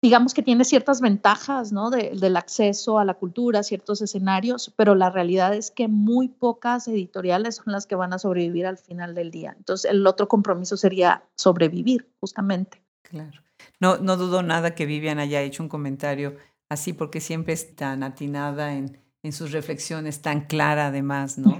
digamos 0.00 0.32
que 0.32 0.42
tiene 0.42 0.64
ciertas 0.64 1.00
ventajas, 1.00 1.72
¿no? 1.72 1.90
del 1.90 2.36
acceso 2.36 3.00
a 3.00 3.04
la 3.04 3.14
cultura, 3.14 3.64
ciertos 3.64 4.02
escenarios, 4.02 4.72
pero 4.76 4.94
la 4.94 5.10
realidad 5.10 5.54
es 5.54 5.72
que 5.72 5.88
muy 5.88 6.28
pocas 6.28 6.86
editoriales 6.86 7.56
son 7.56 7.72
las 7.72 7.86
que 7.86 7.96
van 7.96 8.12
a 8.12 8.20
sobrevivir 8.20 8.66
al 8.66 8.78
final 8.78 9.16
del 9.16 9.32
día. 9.32 9.56
Entonces, 9.58 9.90
el 9.90 10.06
otro 10.06 10.28
compromiso 10.28 10.76
sería 10.76 11.24
sobrevivir, 11.34 12.08
justamente. 12.20 12.84
Claro. 13.02 13.45
No, 13.80 13.98
no 13.98 14.16
dudo 14.16 14.42
nada 14.42 14.74
que 14.74 14.86
Vivian 14.86 15.18
haya 15.18 15.42
hecho 15.42 15.62
un 15.62 15.68
comentario 15.68 16.36
así, 16.68 16.92
porque 16.92 17.20
siempre 17.20 17.54
es 17.54 17.76
tan 17.76 18.02
atinada 18.02 18.74
en 18.74 18.98
en 19.26 19.32
sus 19.32 19.50
reflexiones 19.50 20.22
tan 20.22 20.42
clara 20.42 20.86
además, 20.86 21.36
¿no? 21.36 21.58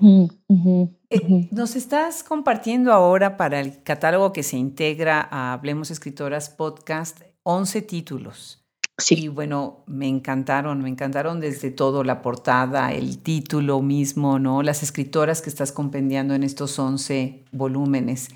Eh, 1.10 1.48
nos 1.50 1.74
estás 1.74 2.22
compartiendo 2.22 2.92
ahora 2.92 3.36
para 3.36 3.60
el 3.60 3.82
catálogo 3.82 4.32
que 4.32 4.44
se 4.44 4.56
integra 4.56 5.20
a 5.30 5.52
Hablemos 5.52 5.90
Escritoras 5.90 6.48
Podcast 6.48 7.22
11 7.42 7.82
títulos. 7.82 8.62
Sí. 8.98 9.24
Y 9.24 9.28
bueno, 9.28 9.84
me 9.86 10.06
encantaron, 10.08 10.80
me 10.80 10.88
encantaron 10.88 11.40
desde 11.40 11.70
todo, 11.70 12.04
la 12.04 12.22
portada, 12.22 12.92
el 12.92 13.18
título 13.18 13.82
mismo, 13.82 14.38
¿no? 14.38 14.62
Las 14.62 14.82
escritoras 14.82 15.42
que 15.42 15.50
estás 15.50 15.72
compendiando 15.72 16.34
en 16.34 16.44
estos 16.44 16.78
11 16.78 17.44
volúmenes. 17.52 18.28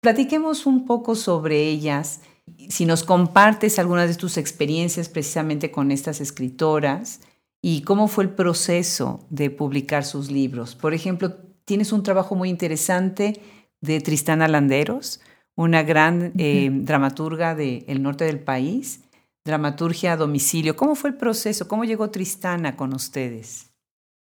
Platiquemos 0.00 0.66
un 0.66 0.84
poco 0.84 1.14
sobre 1.14 1.62
ellas. 1.62 2.20
Si 2.68 2.86
nos 2.86 3.02
compartes 3.02 3.78
algunas 3.78 4.08
de 4.08 4.14
tus 4.14 4.36
experiencias 4.36 5.08
precisamente 5.08 5.70
con 5.70 5.90
estas 5.90 6.20
escritoras 6.20 7.20
y 7.60 7.82
cómo 7.82 8.08
fue 8.08 8.24
el 8.24 8.30
proceso 8.30 9.26
de 9.30 9.50
publicar 9.50 10.04
sus 10.04 10.30
libros. 10.30 10.74
Por 10.74 10.94
ejemplo, 10.94 11.34
tienes 11.64 11.92
un 11.92 12.02
trabajo 12.02 12.34
muy 12.34 12.48
interesante 12.48 13.40
de 13.80 14.00
Tristana 14.00 14.48
Landeros, 14.48 15.20
una 15.56 15.82
gran 15.82 16.32
eh, 16.38 16.70
dramaturga 16.72 17.54
del 17.54 18.02
norte 18.02 18.24
del 18.24 18.40
país, 18.40 19.00
dramaturgia 19.44 20.12
a 20.12 20.16
domicilio. 20.16 20.76
¿Cómo 20.76 20.94
fue 20.94 21.10
el 21.10 21.16
proceso? 21.16 21.66
¿Cómo 21.66 21.84
llegó 21.84 22.10
Tristana 22.10 22.76
con 22.76 22.94
ustedes? 22.94 23.65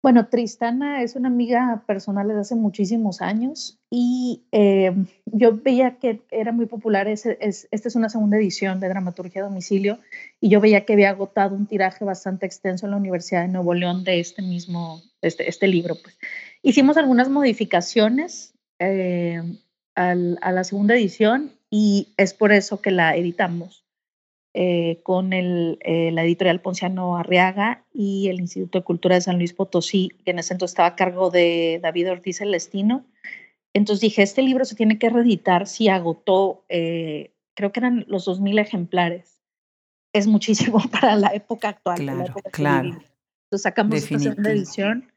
Bueno, 0.04 0.26
Tristana 0.28 1.02
es 1.02 1.16
una 1.16 1.28
amiga 1.28 1.82
personal 1.86 2.28
desde 2.28 2.42
hace 2.42 2.54
muchísimos 2.56 3.22
años 3.22 3.78
y 3.88 4.42
eh, 4.52 4.92
yo 5.24 5.56
veía 5.56 5.96
que 5.96 6.20
era 6.30 6.52
muy 6.52 6.66
popular, 6.66 7.08
esta 7.08 7.32
es 7.40 7.96
una 7.96 8.10
segunda 8.10 8.36
edición 8.36 8.80
de 8.80 8.90
Dramaturgia 8.90 9.40
a 9.40 9.46
Domicilio 9.46 9.98
y 10.42 10.50
yo 10.50 10.60
veía 10.60 10.84
que 10.84 10.92
había 10.92 11.08
agotado 11.08 11.56
un 11.56 11.64
tiraje 11.66 12.04
bastante 12.04 12.44
extenso 12.44 12.84
en 12.84 12.90
la 12.90 12.98
Universidad 12.98 13.46
de 13.46 13.48
Nuevo 13.48 13.72
León 13.72 14.04
de 14.04 14.20
este 14.20 14.42
mismo, 14.42 15.00
este, 15.22 15.48
este 15.48 15.68
libro. 15.68 15.94
Pues. 15.94 16.18
Hicimos 16.60 16.98
algunas 16.98 17.30
modificaciones 17.30 18.52
eh, 18.80 19.40
a 19.94 20.14
la 20.14 20.64
segunda 20.64 20.96
edición 20.96 21.50
y 21.70 22.08
es 22.18 22.34
por 22.34 22.52
eso 22.52 22.82
que 22.82 22.90
la 22.90 23.16
editamos. 23.16 23.83
Eh, 24.56 25.00
con 25.02 25.32
el, 25.32 25.78
eh, 25.80 26.12
la 26.12 26.22
editorial 26.22 26.60
Ponciano 26.60 27.16
Arriaga 27.16 27.84
y 27.92 28.28
el 28.28 28.38
Instituto 28.38 28.78
de 28.78 28.84
Cultura 28.84 29.16
de 29.16 29.20
San 29.20 29.38
Luis 29.38 29.52
Potosí, 29.52 30.12
que 30.24 30.30
en 30.30 30.38
ese 30.38 30.54
entonces 30.54 30.74
estaba 30.74 30.90
a 30.90 30.94
cargo 30.94 31.30
de 31.30 31.80
David 31.82 32.12
Ortiz 32.12 32.38
Celestino. 32.38 33.04
Entonces 33.72 34.00
dije, 34.02 34.22
este 34.22 34.42
libro 34.42 34.64
se 34.64 34.76
tiene 34.76 34.96
que 34.96 35.10
reeditar 35.10 35.66
si 35.66 35.88
agotó, 35.88 36.64
eh, 36.68 37.32
creo 37.54 37.72
que 37.72 37.80
eran 37.80 38.04
los 38.06 38.28
2.000 38.28 38.60
ejemplares. 38.60 39.40
Es 40.12 40.28
muchísimo 40.28 40.78
para 40.92 41.16
la 41.16 41.34
época 41.34 41.70
actual. 41.70 41.96
Claro, 41.96 42.34
claro. 42.52 42.88
Entonces 42.90 43.62
sacamos 43.62 43.96
esta 43.96 44.20
segunda 44.20 44.52
edición. 44.52 45.12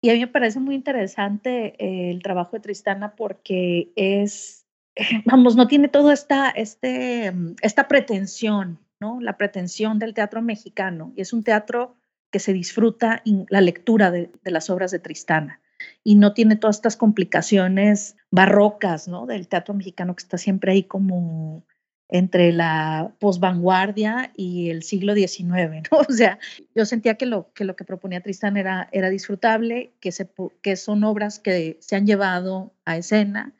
Y 0.00 0.08
a 0.08 0.14
mí 0.14 0.20
me 0.20 0.28
parece 0.28 0.58
muy 0.58 0.74
interesante 0.74 1.74
el 2.10 2.22
trabajo 2.22 2.56
de 2.56 2.60
Tristana 2.60 3.14
porque 3.14 3.92
es 3.94 4.59
vamos, 5.24 5.56
no 5.56 5.66
tiene 5.66 5.88
toda 5.88 6.12
esta, 6.12 6.50
este, 6.50 7.32
esta 7.62 7.88
pretensión, 7.88 8.78
¿no? 9.00 9.20
La 9.20 9.36
pretensión 9.36 9.98
del 9.98 10.14
teatro 10.14 10.42
mexicano. 10.42 11.12
Y 11.16 11.22
es 11.22 11.32
un 11.32 11.42
teatro 11.42 11.96
que 12.30 12.38
se 12.38 12.52
disfruta 12.52 13.22
en 13.24 13.46
la 13.48 13.60
lectura 13.60 14.10
de, 14.10 14.30
las 14.44 14.70
obras 14.70 14.90
de 14.90 14.98
Tristana. 14.98 15.60
Y 16.04 16.16
no 16.16 16.34
tiene 16.34 16.56
todas 16.56 16.76
estas 16.76 16.96
complicaciones 16.96 18.16
barrocas, 18.30 19.08
¿no? 19.08 19.26
Del 19.26 19.48
teatro 19.48 19.74
mexicano 19.74 20.14
que 20.14 20.22
está 20.22 20.38
siempre 20.38 20.72
ahí 20.72 20.82
como 20.84 21.64
entre 22.12 22.52
la 22.52 23.14
posvanguardia 23.20 24.32
y 24.36 24.70
el 24.70 24.82
siglo 24.82 25.14
XIX, 25.14 25.88
¿no? 25.90 25.98
O 26.08 26.12
sea, 26.12 26.38
yo 26.74 26.84
sentía 26.84 27.14
que 27.14 27.24
lo 27.24 27.52
que, 27.52 27.64
lo 27.64 27.76
que 27.76 27.84
proponía 27.84 28.20
Tristán 28.20 28.56
era, 28.56 28.88
era 28.92 29.08
disfrutable, 29.08 29.92
que, 30.00 30.12
se, 30.12 30.28
que 30.60 30.76
son 30.76 31.04
obras 31.04 31.38
que 31.38 31.78
se 31.80 31.96
han 31.96 32.06
llevado 32.06 32.74
a 32.84 32.96
escena, 32.96 33.54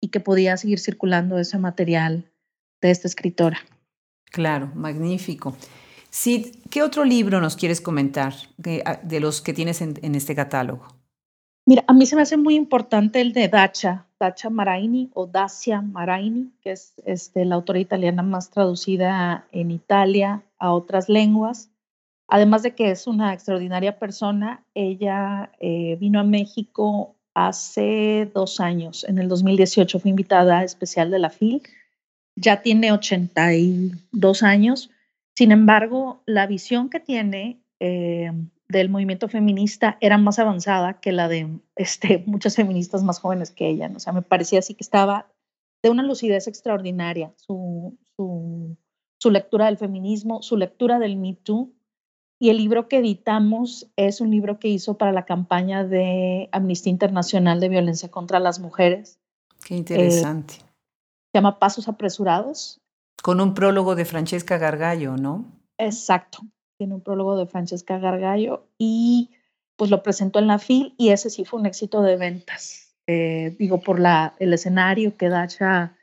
y 0.00 0.08
que 0.08 0.20
podía 0.20 0.56
seguir 0.56 0.78
circulando 0.78 1.38
ese 1.38 1.58
material 1.58 2.30
de 2.80 2.90
esta 2.90 3.08
escritora. 3.08 3.58
Claro, 4.30 4.70
magnífico. 4.74 5.56
Sí, 6.10 6.52
¿qué 6.70 6.82
otro 6.82 7.04
libro 7.04 7.40
nos 7.40 7.56
quieres 7.56 7.80
comentar 7.80 8.34
ah, 8.84 9.00
de, 9.02 9.20
los 9.20 9.40
que 9.40 9.52
tienes 9.52 9.80
en, 9.82 10.14
este 10.14 10.34
catálogo? 10.34 10.86
Mira, 11.66 11.84
a 11.86 11.92
mí 11.92 12.06
se 12.06 12.16
me 12.16 12.22
hace 12.22 12.38
muy 12.38 12.54
importante 12.54 13.20
el 13.20 13.32
de 13.32 13.48
Dacia, 13.48 14.06
Dacia 14.18 14.48
Maraini 14.48 15.10
o 15.12 15.26
Dacia 15.26 15.82
Maraini, 15.82 16.50
que 16.62 16.72
es 16.72 16.94
este, 17.04 17.44
la 17.44 17.56
autora 17.56 17.78
italiana 17.78 18.22
más 18.22 18.50
traducida 18.50 19.46
en 19.52 19.70
Italia 19.70 20.42
a 20.58 20.72
otras 20.72 21.10
lenguas. 21.10 21.70
Además 22.26 22.62
de 22.62 22.74
que 22.74 22.90
es 22.90 23.06
una 23.06 23.34
extraordinaria 23.34 23.98
persona, 23.98 24.64
ella 24.74 25.50
eh, 25.60 25.96
vino 26.00 26.20
a 26.20 26.24
México 26.24 27.14
hace 27.46 28.30
dos 28.34 28.58
años, 28.58 29.04
en 29.04 29.18
el 29.18 29.28
2018, 29.28 30.00
fue 30.00 30.10
invitada 30.10 30.64
especial 30.64 31.10
de 31.10 31.18
la 31.18 31.30
FIL. 31.30 31.62
Ya 32.36 32.62
tiene 32.62 32.90
82 32.92 34.42
años. 34.42 34.90
Sin 35.36 35.52
embargo, 35.52 36.22
la 36.26 36.46
visión 36.46 36.90
que 36.90 37.00
tiene 37.00 37.62
eh, 37.78 38.32
del 38.68 38.88
movimiento 38.88 39.28
feminista 39.28 39.98
era 40.00 40.18
más 40.18 40.38
avanzada 40.38 41.00
que 41.00 41.12
la 41.12 41.28
de 41.28 41.48
este, 41.76 42.22
muchas 42.26 42.56
feministas 42.56 43.04
más 43.04 43.20
jóvenes 43.20 43.50
que 43.50 43.68
ella. 43.68 43.90
O 43.94 44.00
sea, 44.00 44.12
me 44.12 44.22
parecía 44.22 44.58
así 44.58 44.74
que 44.74 44.82
estaba 44.82 45.30
de 45.82 45.90
una 45.90 46.02
lucidez 46.02 46.48
extraordinaria. 46.48 47.32
Su, 47.36 47.96
su, 48.16 48.76
su 49.20 49.30
lectura 49.30 49.66
del 49.66 49.78
feminismo, 49.78 50.42
su 50.42 50.56
lectura 50.56 50.98
del 50.98 51.16
Me 51.16 51.34
Too, 51.34 51.72
y 52.38 52.50
el 52.50 52.58
libro 52.58 52.88
que 52.88 52.98
editamos 52.98 53.88
es 53.96 54.20
un 54.20 54.30
libro 54.30 54.58
que 54.58 54.68
hizo 54.68 54.96
para 54.96 55.12
la 55.12 55.24
campaña 55.24 55.84
de 55.84 56.48
Amnistía 56.52 56.90
Internacional 56.90 57.58
de 57.60 57.68
Violencia 57.68 58.10
contra 58.10 58.38
las 58.38 58.60
Mujeres. 58.60 59.18
Qué 59.64 59.74
interesante. 59.74 60.54
se 60.54 61.34
llama 61.34 61.58
Pasos 61.58 61.88
Apresurados. 61.88 62.80
Con 63.22 63.40
un 63.40 63.54
prólogo 63.54 63.96
de 63.96 64.04
Francesca 64.04 64.56
Gargallo, 64.56 65.16
¿no? 65.16 65.44
Exacto. 65.78 66.38
Tiene 66.78 66.94
un 66.94 67.00
prólogo 67.00 67.36
de 67.36 67.46
Francesca 67.46 67.98
Gargallo 67.98 68.68
y 68.78 69.30
pues 69.76 69.90
lo 69.90 70.02
presentó 70.04 70.38
en 70.38 70.46
la 70.46 70.60
FIL 70.60 70.94
y 70.96 71.08
ese 71.10 71.30
sí 71.30 71.44
fue 71.44 71.58
un 71.58 71.66
éxito 71.66 72.02
de 72.02 72.16
ventas. 72.16 72.94
Eh, 73.08 73.56
digo, 73.58 73.80
por 73.80 73.98
la, 73.98 74.34
el 74.38 74.52
escenario 74.52 75.16
que 75.16 75.28
Dacha 75.28 75.96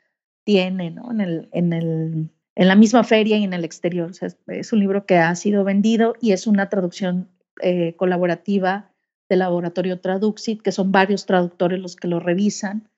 tiene, 0.44 0.90
¿no? 0.90 1.10
En 1.10 1.20
el, 1.20 1.48
en 1.52 1.72
el 1.72 2.30
en 2.56 2.68
la 2.68 2.74
misma 2.74 3.04
feria 3.04 3.36
y 3.36 3.44
en 3.44 3.52
el 3.52 3.64
exterior. 3.64 4.10
es, 4.48 4.72
un 4.72 4.80
libro 4.80 5.06
que 5.06 5.18
ha 5.18 5.34
sido 5.36 5.62
vendido 5.62 6.14
y 6.20 6.32
es 6.32 6.46
una 6.46 6.68
traducción 6.68 7.28
eh, 7.62 7.94
colaborativa 7.96 8.90
del 9.28 9.40
laboratorio 9.40 10.00
Traduxit, 10.00 10.62
que 10.62 10.72
son 10.72 10.90
varios 10.90 11.26
traductores 11.26 11.78
los 11.80 11.96
que 11.96 12.08
lo 12.08 12.18
revisan 12.18 12.88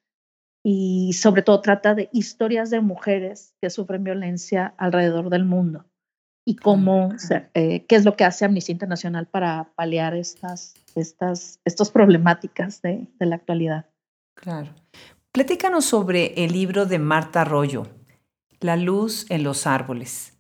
y 0.65 1.13
sobre 1.15 1.43
todo 1.43 1.61
trata 1.61 1.95
de 1.95 2.09
historias 2.13 2.71
de 2.71 2.81
mujeres 2.81 3.55
que 3.61 3.71
sufren 3.71 4.05
violencia 4.05 4.75
alrededor 4.79 5.29
del 5.29 5.45
mundo. 5.45 5.85
y 6.45 6.57
cómo, 6.57 7.11
eh, 7.53 7.85
qué 7.85 7.95
es 7.95 8.07
lo 8.07 8.17
que 8.17 8.25
hace 8.25 8.47
Amnistía 8.47 8.73
Internacional 8.73 9.27
para 9.27 9.71
paliar 9.75 10.15
estas, 10.15 10.73
estas, 10.95 11.61
estas 11.67 11.91
problemáticas 11.91 12.81
de, 12.81 13.07
de 13.19 13.27
la 13.27 13.37
actualidad. 13.37 13.85
Claro. 14.35 14.71
Platícanos 15.31 15.85
sobre 15.85 16.43
el 16.43 16.53
libro 16.53 16.87
de 16.87 16.99
Marta 16.99 17.43
Arroyo, 17.43 17.98
La 18.61 18.77
luz 18.77 19.31
en 19.31 19.45
los 19.45 19.67
árboles. 19.67 20.37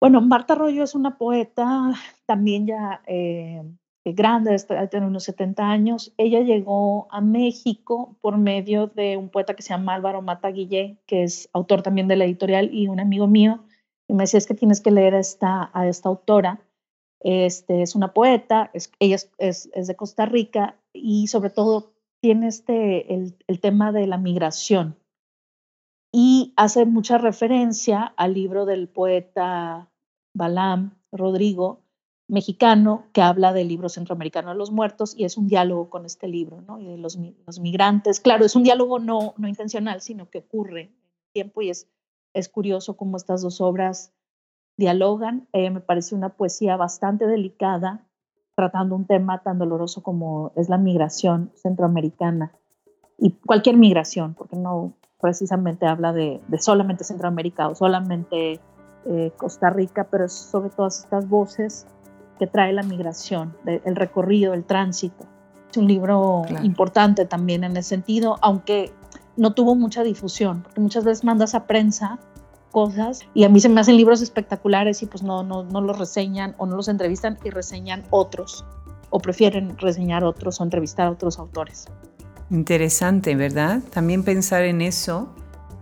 Bueno, 0.00 0.20
Marta 0.20 0.54
Arroyo 0.54 0.82
es 0.82 0.94
una 0.94 1.18
poeta 1.18 1.92
también 2.26 2.66
ya 2.66 3.02
eh, 3.06 3.62
grande, 4.04 4.56
tiene 4.90 5.06
unos 5.06 5.24
70 5.24 5.62
años. 5.62 6.12
Ella 6.16 6.40
llegó 6.40 7.06
a 7.10 7.20
México 7.20 8.16
por 8.20 8.38
medio 8.38 8.86
de 8.88 9.16
un 9.16 9.28
poeta 9.28 9.54
que 9.54 9.62
se 9.62 9.70
llama 9.70 9.94
Álvaro 9.94 10.22
Mata 10.22 10.48
Guillé, 10.48 10.98
que 11.06 11.22
es 11.22 11.48
autor 11.52 11.82
también 11.82 12.08
de 12.08 12.16
la 12.16 12.24
editorial 12.24 12.70
y 12.72 12.88
un 12.88 13.00
amigo 13.00 13.26
mío. 13.26 13.64
Y 14.08 14.14
me 14.14 14.24
decía, 14.24 14.38
es 14.38 14.46
que 14.46 14.54
tienes 14.54 14.80
que 14.80 14.90
leer 14.90 15.14
a 15.14 15.20
esta, 15.20 15.70
a 15.72 15.86
esta 15.86 16.08
autora. 16.08 16.60
Este, 17.20 17.82
es 17.82 17.94
una 17.94 18.14
poeta, 18.14 18.70
ella 18.98 19.16
es, 19.16 19.70
es, 19.74 19.86
de 19.86 19.96
Costa 19.96 20.24
Rica 20.24 20.76
y 20.94 21.26
sobre 21.26 21.50
todo 21.50 21.92
tiene 22.20 22.48
este, 22.48 23.14
el, 23.14 23.36
el 23.46 23.60
tema 23.60 23.92
de 23.92 24.06
la 24.06 24.16
migración 24.16 24.96
y 26.12 26.52
hace 26.56 26.86
mucha 26.86 27.18
referencia 27.18 28.12
al 28.16 28.34
libro 28.34 28.66
del 28.66 28.88
poeta 28.88 29.90
Balam 30.34 30.96
Rodrigo, 31.12 31.82
mexicano, 32.28 33.04
que 33.12 33.22
habla 33.22 33.52
del 33.52 33.68
libro 33.68 33.88
centroamericano 33.88 34.50
de 34.50 34.56
los 34.56 34.70
muertos 34.70 35.14
y 35.16 35.24
es 35.24 35.36
un 35.36 35.48
diálogo 35.48 35.90
con 35.90 36.06
este 36.06 36.28
libro, 36.28 36.60
¿no? 36.62 36.78
Y 36.78 36.86
de 36.86 36.96
los, 36.96 37.18
los 37.46 37.58
migrantes. 37.58 38.20
Claro, 38.20 38.44
es 38.44 38.54
un 38.54 38.62
diálogo 38.62 39.00
no, 39.00 39.34
no 39.36 39.48
intencional, 39.48 40.00
sino 40.00 40.30
que 40.30 40.38
ocurre 40.38 40.82
en 40.82 40.94
tiempo 41.32 41.62
y 41.62 41.70
es, 41.70 41.88
es 42.32 42.48
curioso 42.48 42.96
cómo 42.96 43.16
estas 43.16 43.42
dos 43.42 43.60
obras 43.60 44.12
dialogan. 44.76 45.48
Eh, 45.52 45.70
me 45.70 45.80
parece 45.80 46.14
una 46.14 46.30
poesía 46.30 46.76
bastante 46.76 47.26
delicada, 47.26 48.06
tratando 48.54 48.94
un 48.94 49.06
tema 49.06 49.42
tan 49.42 49.58
doloroso 49.58 50.02
como 50.02 50.52
es 50.54 50.68
la 50.68 50.78
migración 50.78 51.50
centroamericana 51.56 52.52
y 53.18 53.32
cualquier 53.32 53.76
migración, 53.76 54.34
porque 54.34 54.56
no 54.56 54.94
precisamente 55.20 55.86
habla 55.86 56.12
de, 56.12 56.40
de 56.46 56.58
solamente 56.58 57.04
Centroamérica 57.04 57.68
o 57.68 57.74
solamente 57.74 58.60
eh, 59.06 59.32
Costa 59.36 59.70
Rica, 59.70 60.06
pero 60.10 60.26
es 60.26 60.32
sobre 60.32 60.70
todas 60.70 61.00
estas 61.00 61.28
voces 61.28 61.86
que 62.38 62.46
trae 62.46 62.72
la 62.72 62.82
migración, 62.82 63.54
el 63.66 63.96
recorrido, 63.96 64.54
el 64.54 64.64
tránsito. 64.64 65.26
Es 65.70 65.76
un 65.76 65.86
libro 65.86 66.42
importante 66.62 67.26
también 67.26 67.64
en 67.64 67.76
ese 67.76 67.90
sentido, 67.90 68.36
aunque 68.40 68.92
no 69.36 69.52
tuvo 69.52 69.74
mucha 69.74 70.02
difusión, 70.02 70.62
porque 70.62 70.80
muchas 70.80 71.04
veces 71.04 71.24
mandas 71.24 71.54
a 71.54 71.66
prensa 71.66 72.18
cosas 72.70 73.20
y 73.34 73.44
a 73.44 73.48
mí 73.48 73.60
se 73.60 73.68
me 73.68 73.80
hacen 73.80 73.96
libros 73.96 74.22
espectaculares 74.22 75.02
y 75.02 75.06
pues 75.06 75.22
no, 75.22 75.42
no, 75.42 75.64
no 75.64 75.80
los 75.80 75.98
reseñan 75.98 76.54
o 76.58 76.66
no 76.66 76.76
los 76.76 76.88
entrevistan 76.88 77.38
y 77.44 77.50
reseñan 77.50 78.04
otros 78.10 78.64
o 79.10 79.18
prefieren 79.18 79.76
reseñar 79.78 80.24
otros 80.24 80.60
o 80.60 80.64
entrevistar 80.64 81.08
a 81.08 81.10
otros 81.10 81.38
autores. 81.38 81.88
Interesante, 82.50 83.36
¿verdad? 83.36 83.82
También 83.90 84.24
pensar 84.24 84.64
en 84.64 84.80
eso, 84.82 85.32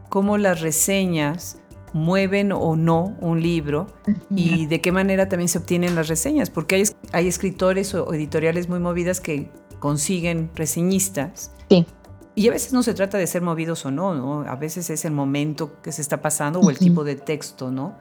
cómo 0.08 0.38
las 0.38 0.60
reseñas 0.60 1.58
mueven 1.92 2.52
o 2.52 2.76
no 2.76 3.16
un 3.20 3.42
libro 3.42 3.86
y 4.30 4.66
de 4.66 4.80
qué 4.80 4.92
manera 4.92 5.28
también 5.28 5.48
se 5.48 5.58
obtienen 5.58 5.94
las 5.94 6.08
reseñas, 6.08 6.50
porque 6.50 6.76
hay, 6.76 6.82
hay 7.12 7.26
escritores 7.26 7.94
o 7.94 8.12
editoriales 8.12 8.68
muy 8.68 8.78
movidas 8.78 9.20
que 9.20 9.50
consiguen 9.78 10.50
reseñistas. 10.54 11.52
Sí. 11.70 11.86
Y 12.34 12.48
a 12.48 12.52
veces 12.52 12.72
no 12.72 12.82
se 12.82 12.94
trata 12.94 13.18
de 13.18 13.26
ser 13.26 13.42
movidos 13.42 13.84
o 13.84 13.90
no, 13.90 14.14
¿no? 14.14 14.42
A 14.42 14.54
veces 14.54 14.90
es 14.90 15.04
el 15.04 15.12
momento 15.12 15.80
que 15.82 15.90
se 15.90 16.02
está 16.02 16.20
pasando 16.20 16.60
o 16.60 16.70
el 16.70 16.78
tipo 16.78 17.02
de 17.02 17.16
texto, 17.16 17.72
¿no? 17.72 17.96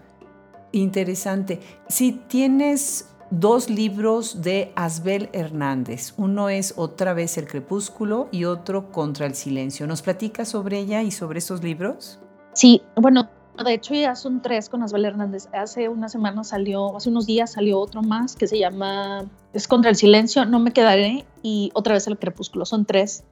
Interesante. 0.72 1.60
Si 1.88 2.12
tienes 2.12 3.08
dos 3.30 3.70
libros 3.70 4.42
de 4.42 4.72
Asbel 4.76 5.30
Hernández, 5.34 6.14
uno 6.18 6.50
es 6.50 6.74
Otra 6.78 7.14
vez 7.14 7.38
el 7.38 7.48
crepúsculo 7.48 8.30
y 8.32 8.46
otro 8.46 8.92
Contra 8.92 9.26
el 9.26 9.36
silencio. 9.36 9.88
¿Nos 9.88 10.02
platicas 10.02 10.50
sobre 10.50 10.80
ella 10.80 11.02
y 11.04 11.12
sobre 11.12 11.40
esos 11.40 11.64
libros? 11.64 12.20
Sí, 12.54 12.82
bueno, 12.96 13.30
de 13.64 13.74
hecho, 13.74 13.94
ya 13.94 14.16
son 14.16 14.42
tres 14.42 14.70
con 14.70 14.84
Asbel 14.84 15.06
Hernández. 15.06 15.48
Hace 15.52 15.90
una 15.90 16.10
semana 16.10 16.44
salió, 16.44 16.96
hace 16.96 17.10
unos 17.10 17.26
días 17.26 17.52
salió 17.52 17.80
otro 17.80 18.02
más 18.02 18.36
que 18.36 18.48
se 18.48 18.60
llama 18.60 19.26
Es 19.54 19.68
contra 19.68 19.90
el 19.90 19.96
silencio, 19.96 20.46
no 20.46 20.60
me 20.60 20.72
quedaré 20.72 21.26
y 21.42 21.72
otra 21.74 21.94
vez 21.94 22.08
el 22.08 22.18
crepúsculo. 22.18 22.66
Son 22.66 22.86
tres. 22.86 23.24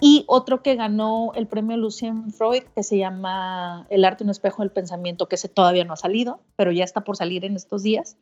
Y 0.00 0.24
otro 0.28 0.62
que 0.62 0.76
ganó 0.76 1.32
el 1.34 1.46
premio 1.46 1.76
Lucien 1.76 2.32
Freud, 2.32 2.62
que 2.74 2.82
se 2.82 2.96
llama 2.96 3.86
El 3.90 4.04
arte 4.04 4.24
un 4.24 4.30
espejo 4.30 4.62
del 4.62 4.72
pensamiento, 4.72 5.28
que 5.28 5.34
ese 5.34 5.48
todavía 5.48 5.84
no 5.84 5.92
ha 5.92 5.96
salido, 5.96 6.40
pero 6.56 6.72
ya 6.72 6.84
está 6.84 7.02
por 7.02 7.16
salir 7.16 7.44
en 7.44 7.54
estos 7.54 7.82
días. 7.82 8.16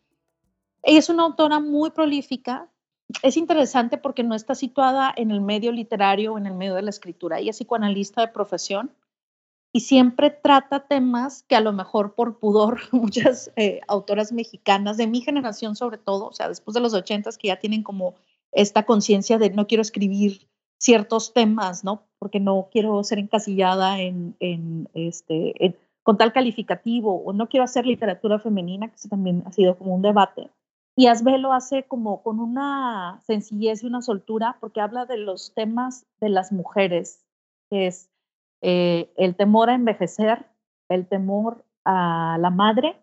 Ella 0.83 0.99
es 0.99 1.09
una 1.09 1.25
autora 1.25 1.61
muy 1.61 1.91
prolífica. 1.91 2.69
Es 3.23 3.37
interesante 3.37 3.99
porque 3.99 4.23
no 4.23 4.35
está 4.35 4.55
situada 4.55 5.13
en 5.17 5.31
el 5.31 5.41
medio 5.41 5.73
literario 5.73 6.35
o 6.35 6.39
en 6.39 6.47
el 6.47 6.55
medio 6.55 6.75
de 6.75 6.83
la 6.83 6.91
escritura. 6.91 7.39
Ella 7.39 7.51
es 7.51 7.57
psicoanalista 7.57 8.21
de 8.21 8.29
profesión 8.29 8.93
y 9.73 9.81
siempre 9.81 10.31
trata 10.31 10.87
temas 10.87 11.43
que 11.43 11.57
a 11.57 11.61
lo 11.61 11.73
mejor 11.73 12.15
por 12.15 12.39
pudor 12.39 12.81
muchas 12.93 13.51
eh, 13.57 13.81
autoras 13.87 14.33
mexicanas 14.33 14.97
de 14.97 15.07
mi 15.07 15.21
generación 15.21 15.77
sobre 15.77 15.99
todo, 15.99 16.29
o 16.29 16.33
sea, 16.33 16.49
después 16.49 16.75
de 16.75 16.81
los 16.81 16.95
ochentas 16.95 17.39
que 17.39 17.49
ya 17.49 17.61
tienen 17.61 17.83
como 17.83 18.15
esta 18.53 18.85
conciencia 18.85 19.39
de 19.39 19.51
no 19.51 19.67
quiero 19.67 19.83
escribir 19.83 20.49
ciertos 20.79 21.33
temas, 21.35 21.85
¿no? 21.85 22.03
Porque 22.19 22.41
no 22.41 22.69
quiero 22.71 23.03
ser 23.05 23.19
encasillada 23.19 24.01
en, 24.01 24.37
en 24.41 24.89
este, 24.95 25.77
con 26.03 26.17
tal 26.17 26.33
calificativo 26.33 27.23
o 27.23 27.33
no 27.33 27.49
quiero 27.49 27.65
hacer 27.65 27.85
literatura 27.85 28.39
femenina, 28.39 28.89
que 28.89 28.95
eso 28.95 29.09
también 29.09 29.43
ha 29.45 29.53
sido 29.53 29.77
como 29.77 29.95
un 29.95 30.03
debate. 30.03 30.51
Y 30.99 31.07
Asbe 31.07 31.39
lo 31.39 31.53
hace 31.53 31.85
como 31.85 32.25
con 32.25 32.41
una 32.41 33.21
sencillez 33.25 33.85
y 33.85 33.87
una 33.87 34.03
soltura 34.03 34.57
porque 34.59 34.81
habla 34.81 35.07
de 35.07 35.17
los 35.17 35.55
temas 35.55 36.07
de 36.21 36.29
las 36.29 36.51
mujeres, 36.51 37.25
que 37.71 37.87
es 37.87 38.11
eh, 38.63 39.13
el 39.17 39.37
temor 39.37 39.71
a 39.71 39.77
envejecer, 39.77 40.47
el 40.89 41.07
temor 41.07 41.65
a 41.85 42.37
la 42.41 42.51
madre, 42.51 43.01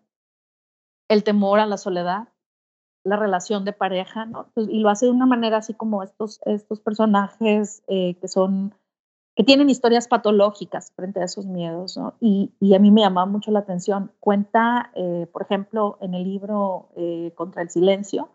el 1.08 1.24
temor 1.24 1.58
a 1.58 1.64
la 1.64 1.78
soledad, 1.78 2.28
la 3.02 3.16
relación 3.16 3.64
de 3.64 3.72
pareja, 3.72 4.26
¿no? 4.26 4.52
Y 4.56 4.80
lo 4.80 4.90
hace 4.90 5.06
de 5.06 5.12
una 5.12 5.24
manera 5.24 5.56
así 5.56 5.72
como 5.72 6.02
estos, 6.02 6.38
estos 6.44 6.80
personajes 6.80 7.82
eh, 7.88 8.16
que 8.20 8.28
son, 8.28 8.74
que 9.36 9.44
tienen 9.44 9.70
historias 9.70 10.08
patológicas 10.08 10.92
frente 10.96 11.20
a 11.20 11.24
esos 11.24 11.46
miedos, 11.46 11.96
¿no? 11.96 12.14
Y, 12.20 12.50
a 12.74 12.78
mí 12.80 12.90
me 12.90 13.02
llamaba 13.02 13.26
mucho 13.26 13.52
la 13.52 13.60
atención. 13.60 14.10
Cuenta, 14.18 14.90
eh, 14.94 15.28
por 15.32 15.42
ejemplo, 15.42 15.98
en 16.00 16.14
el 16.14 16.24
libro 16.24 16.88
Contra 17.36 17.62
el 17.62 17.70
Silencio, 17.70 18.30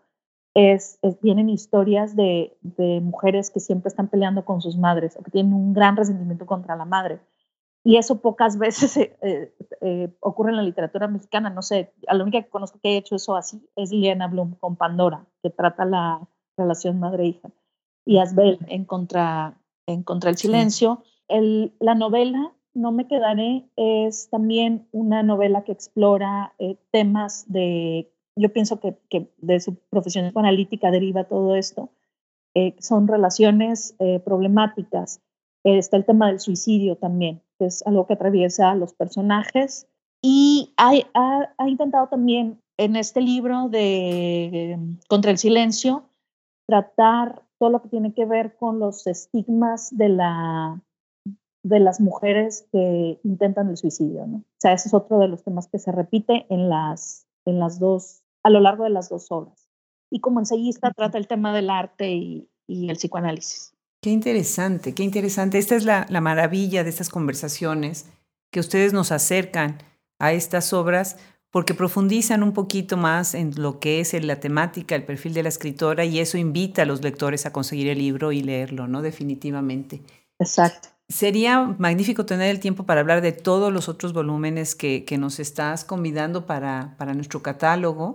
es, 0.54 0.98
vienen 1.22 1.48
historias 1.48 2.14
de, 2.16 2.56
mujeres 3.02 3.50
que 3.50 3.60
siempre 3.60 3.88
están 3.88 4.08
peleando 4.08 4.44
con 4.44 4.60
sus 4.60 4.76
madres 4.76 5.16
o 5.16 5.22
que 5.22 5.30
tienen 5.30 5.54
un 5.54 5.72
gran 5.72 5.96
resentimiento 5.96 6.46
contra 6.46 6.76
la 6.76 6.84
madre. 6.84 7.20
Y 7.84 7.96
eso 7.96 8.20
pocas 8.20 8.58
veces 8.58 8.96
eh, 8.96 9.54
eh, 9.80 10.14
ocurre 10.20 10.50
en 10.50 10.56
la 10.56 10.62
literatura 10.62 11.08
mexicana. 11.08 11.50
No 11.50 11.62
sé, 11.62 11.92
a 12.06 12.14
la 12.14 12.22
única 12.22 12.42
que 12.42 12.50
conozco 12.50 12.78
que 12.80 12.90
haya 12.90 12.98
hecho 12.98 13.16
eso 13.16 13.36
así 13.36 13.66
es 13.76 13.90
Liliana 13.90 14.28
Bloom 14.28 14.54
con 14.56 14.76
Pandora, 14.76 15.24
que 15.42 15.50
trata 15.50 15.84
la 15.84 16.28
relación 16.56 17.00
madre-hija. 17.00 17.50
Y 18.04 18.18
Asbel 18.18 18.58
en 18.68 18.84
Contra, 18.84 19.56
en 19.86 20.02
contra 20.02 20.30
el 20.30 20.36
Silencio. 20.36 21.02
El, 21.28 21.72
la 21.80 21.94
novela 21.94 22.52
No 22.74 22.90
me 22.92 23.06
quedaré 23.06 23.64
es 23.76 24.30
también 24.30 24.88
una 24.92 25.22
novela 25.22 25.62
que 25.62 25.72
explora 25.72 26.54
eh, 26.58 26.76
temas 26.90 27.44
de 27.52 28.08
yo 28.36 28.52
pienso 28.52 28.80
que, 28.80 28.96
de 29.38 29.60
su 29.60 29.74
profesión 29.90 30.32
analítica 30.34 30.90
deriva 30.90 31.24
todo 31.24 31.54
esto, 31.54 31.90
eh, 32.54 32.74
son 32.78 33.06
relaciones 33.06 33.94
eh, 33.98 34.20
problemáticas. 34.20 35.20
está 35.64 35.96
el 35.96 36.04
tema 36.04 36.28
del 36.28 36.40
suicidio 36.40 36.96
también, 36.96 37.42
que 37.58 37.66
es 37.66 37.86
algo 37.86 38.06
que 38.06 38.14
atraviesa 38.14 38.70
a 38.70 38.74
los 38.74 38.94
personajes. 38.94 39.86
Y 40.22 40.72
ha, 40.76 40.92
ha, 41.58 41.68
intentado 41.68 42.06
también 42.06 42.60
en 42.78 42.96
este 42.96 43.20
libro 43.20 43.68
de 43.68 44.78
Contra 45.08 45.30
el 45.30 45.38
Silencio 45.38 46.04
tratar 46.66 47.42
todo 47.62 47.70
lo 47.70 47.80
que 47.80 47.90
tiene 47.90 48.12
que 48.12 48.24
ver 48.24 48.56
con 48.56 48.80
los 48.80 49.06
estigmas 49.06 49.96
de, 49.96 50.08
la, 50.08 50.82
de 51.62 51.78
las 51.78 52.00
mujeres 52.00 52.66
que 52.72 53.20
intentan 53.22 53.70
el 53.70 53.76
suicidio. 53.76 54.26
¿no? 54.26 54.38
O 54.38 54.58
sea, 54.58 54.72
ese 54.72 54.88
es 54.88 54.94
otro 54.94 55.20
de 55.20 55.28
los 55.28 55.44
temas 55.44 55.68
que 55.68 55.78
se 55.78 55.92
repite 55.92 56.44
en 56.50 56.68
las, 56.68 57.24
en 57.44 57.60
las 57.60 57.78
dos 57.78 58.24
a 58.42 58.50
lo 58.50 58.58
largo 58.58 58.82
de 58.82 58.90
las 58.90 59.10
dos 59.10 59.30
obras. 59.30 59.68
Y 60.10 60.18
como 60.18 60.40
ensayista 60.40 60.90
trata 60.90 61.18
el 61.18 61.28
tema 61.28 61.54
del 61.54 61.70
arte 61.70 62.10
y, 62.10 62.48
el 62.66 62.96
psicoanálisis. 62.96 63.72
Qué 64.02 64.10
interesante, 64.10 64.92
qué 64.92 65.04
interesante. 65.04 65.58
Esta 65.58 65.76
es 65.76 65.84
la, 65.84 66.08
maravilla 66.20 66.82
de 66.82 66.90
estas 66.90 67.10
conversaciones 67.10 68.10
que 68.50 68.58
ustedes 68.58 68.92
nos 68.92 69.12
acercan 69.12 69.78
a 70.18 70.32
estas 70.32 70.72
obras 70.72 71.16
porque 71.52 71.74
profundizan 71.74 72.42
un 72.42 72.52
poquito 72.52 72.96
más 72.96 73.34
en 73.34 73.52
lo 73.56 73.78
que 73.78 74.00
es 74.00 74.14
la 74.24 74.40
temática, 74.40 74.96
el 74.96 75.04
perfil 75.04 75.34
de 75.34 75.42
la 75.42 75.50
escritora 75.50 76.04
y 76.06 76.18
eso 76.18 76.38
invita 76.38 76.82
a 76.82 76.86
los 76.86 77.02
lectores 77.02 77.44
a 77.44 77.52
conseguir 77.52 77.88
el 77.88 77.98
libro 77.98 78.32
y 78.32 78.40
leerlo, 78.40 78.88
¿no? 78.88 79.02
Definitivamente. 79.02 80.00
Exacto. 80.38 80.88
Sería 81.10 81.62
magnífico 81.78 82.24
tener 82.24 82.50
el 82.50 82.58
tiempo 82.58 82.84
para 82.84 83.02
hablar 83.02 83.20
de 83.20 83.32
todos 83.32 83.70
los 83.70 83.90
otros 83.90 84.14
volúmenes 84.14 84.74
que, 84.74 85.04
nos 85.18 85.40
estás 85.40 85.84
convidando 85.84 86.46
para, 86.46 86.94
para, 86.96 87.12
nuestro 87.12 87.42
catálogo, 87.42 88.14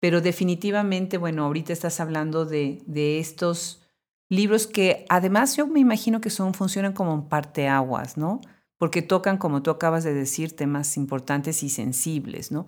pero 0.00 0.20
definitivamente, 0.20 1.18
bueno, 1.18 1.44
ahorita 1.44 1.72
estás 1.72 2.00
hablando 2.00 2.44
de, 2.46 2.82
de 2.86 3.20
estos 3.20 3.86
libros 4.28 4.66
que 4.66 5.06
además 5.08 5.56
yo 5.56 5.68
me 5.68 5.78
imagino 5.78 6.20
que 6.20 6.30
son, 6.30 6.52
funcionan 6.52 6.94
como 6.94 7.28
parteaguas, 7.28 8.16
¿no? 8.16 8.40
Porque 8.82 9.00
tocan, 9.00 9.38
como 9.38 9.62
tú 9.62 9.70
acabas 9.70 10.02
de 10.02 10.12
decir, 10.12 10.56
temas 10.56 10.96
importantes 10.96 11.62
y 11.62 11.68
sensibles, 11.68 12.50
¿no? 12.50 12.64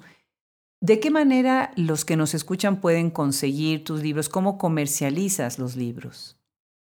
¿De 0.81 1.01
qué 1.01 1.11
manera 1.11 1.73
los 1.75 2.05
que 2.05 2.17
nos 2.17 2.35
escuchan 2.35 2.81
pueden 2.81 3.11
conseguir 3.11 3.83
tus 3.83 4.01
libros? 4.01 4.29
¿Cómo 4.29 4.57
comercializas 4.57 5.59
los 5.59 5.75
libros? 5.75 6.39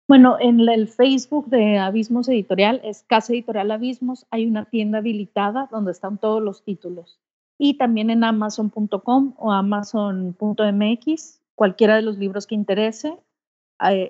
Bueno, 0.09 0.39
en 0.41 0.67
el 0.67 0.89
Facebook 0.89 1.51
de 1.51 1.77
Abismos 1.77 2.27
Editorial 2.31 2.81
es 2.83 3.03
Casa 3.03 3.35
Editorial 3.35 3.71
Abismos. 3.71 4.27
Hay 4.31 4.47
una 4.47 4.65
tienda 4.65 4.97
habilitada 4.97 5.69
donde 5.71 5.93
están 5.93 6.17
todos 6.17 6.43
los 6.43 6.65
títulos. 6.65 7.21
Y 7.59 7.77
también 7.77 8.09
en 8.09 8.25
amazon.com 8.25 9.35
o 9.37 9.53
amazon.mx, 9.53 11.43
cualquiera 11.55 11.97
de 11.97 12.03
los 12.03 12.17
libros 12.17 12.47
que 12.47 12.55
interese, 12.55 13.19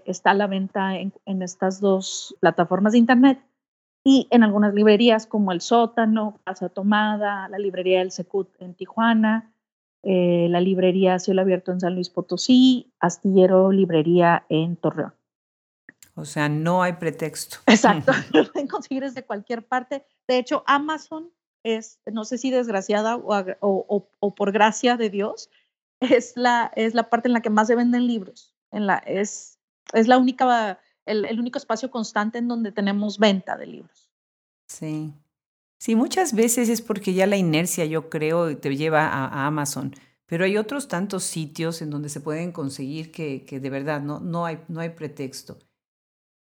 está 0.06 0.30
a 0.30 0.34
la 0.34 0.46
venta 0.46 0.96
en, 0.96 1.42
estas 1.42 1.80
dos 1.80 2.36
plataformas 2.38 2.92
de 2.92 2.98
internet 2.98 3.40
y 4.08 4.26
en 4.30 4.42
algunas 4.42 4.72
librerías 4.72 5.26
como 5.26 5.52
El 5.52 5.60
Sótano, 5.60 6.40
Casa 6.44 6.70
Tomada, 6.70 7.46
la 7.50 7.58
librería 7.58 7.98
del 7.98 8.10
Secut 8.10 8.48
en 8.58 8.72
Tijuana, 8.72 9.52
eh, 10.02 10.46
la 10.48 10.62
librería 10.62 11.18
Cielo 11.18 11.42
Abierto 11.42 11.72
en 11.72 11.80
San 11.80 11.94
Luis 11.94 12.08
Potosí, 12.08 12.90
Astillero 13.00 13.70
Librería 13.70 14.46
en 14.48 14.76
Torreón. 14.76 15.12
O 16.14 16.24
sea, 16.24 16.48
no 16.48 16.82
hay 16.82 16.94
pretexto. 16.94 17.58
Exacto, 17.66 18.12
lo 18.32 18.50
pueden 18.50 18.66
conseguir 18.66 19.02
desde 19.02 19.26
cualquier 19.26 19.66
parte. 19.66 20.06
De 20.26 20.38
hecho, 20.38 20.64
Amazon 20.66 21.30
es, 21.62 22.00
no 22.10 22.24
sé 22.24 22.38
si 22.38 22.50
desgraciada 22.50 23.16
o, 23.16 24.08
o, 24.20 24.34
por 24.34 24.52
gracia 24.52 24.96
de 24.96 25.10
Dios, 25.10 25.50
es 26.00 26.32
la, 26.34 26.72
es 26.76 26.94
la 26.94 27.10
parte 27.10 27.28
en 27.28 27.34
la 27.34 27.42
que 27.42 27.50
más 27.50 27.66
se 27.66 27.76
venden 27.76 28.06
libros. 28.06 28.54
En 28.70 28.86
la, 28.86 28.96
es 28.96 29.58
es 29.92 30.08
la 30.08 30.18
única, 30.18 30.78
el, 31.08 31.38
único 31.38 31.58
espacio 31.58 31.90
constante 31.90 32.38
en 32.38 32.48
donde 32.48 32.72
tenemos 32.72 33.18
venta 33.18 33.56
de 33.56 33.66
libros. 33.66 34.10
Sí. 34.68 35.12
Sí, 35.78 35.94
muchas 35.94 36.34
veces 36.34 36.68
es 36.68 36.82
porque 36.82 37.14
ya 37.14 37.26
la 37.26 37.36
inercia, 37.36 37.84
yo 37.84 38.10
creo, 38.10 38.56
te 38.56 38.76
lleva 38.76 39.06
a, 39.06 39.46
Amazon. 39.46 39.94
Pero 40.26 40.44
hay 40.44 40.56
otros 40.56 40.88
tantos 40.88 41.24
sitios 41.24 41.80
en 41.80 41.90
donde 41.90 42.08
se 42.08 42.20
pueden 42.20 42.52
conseguir 42.52 43.12
que, 43.12 43.44
que 43.44 43.60
de 43.60 43.70
verdad 43.70 44.00
no, 44.00 44.20
no, 44.20 44.44
hay, 44.44 44.60
no 44.68 44.80
hay 44.80 44.90
pretexto. 44.90 45.58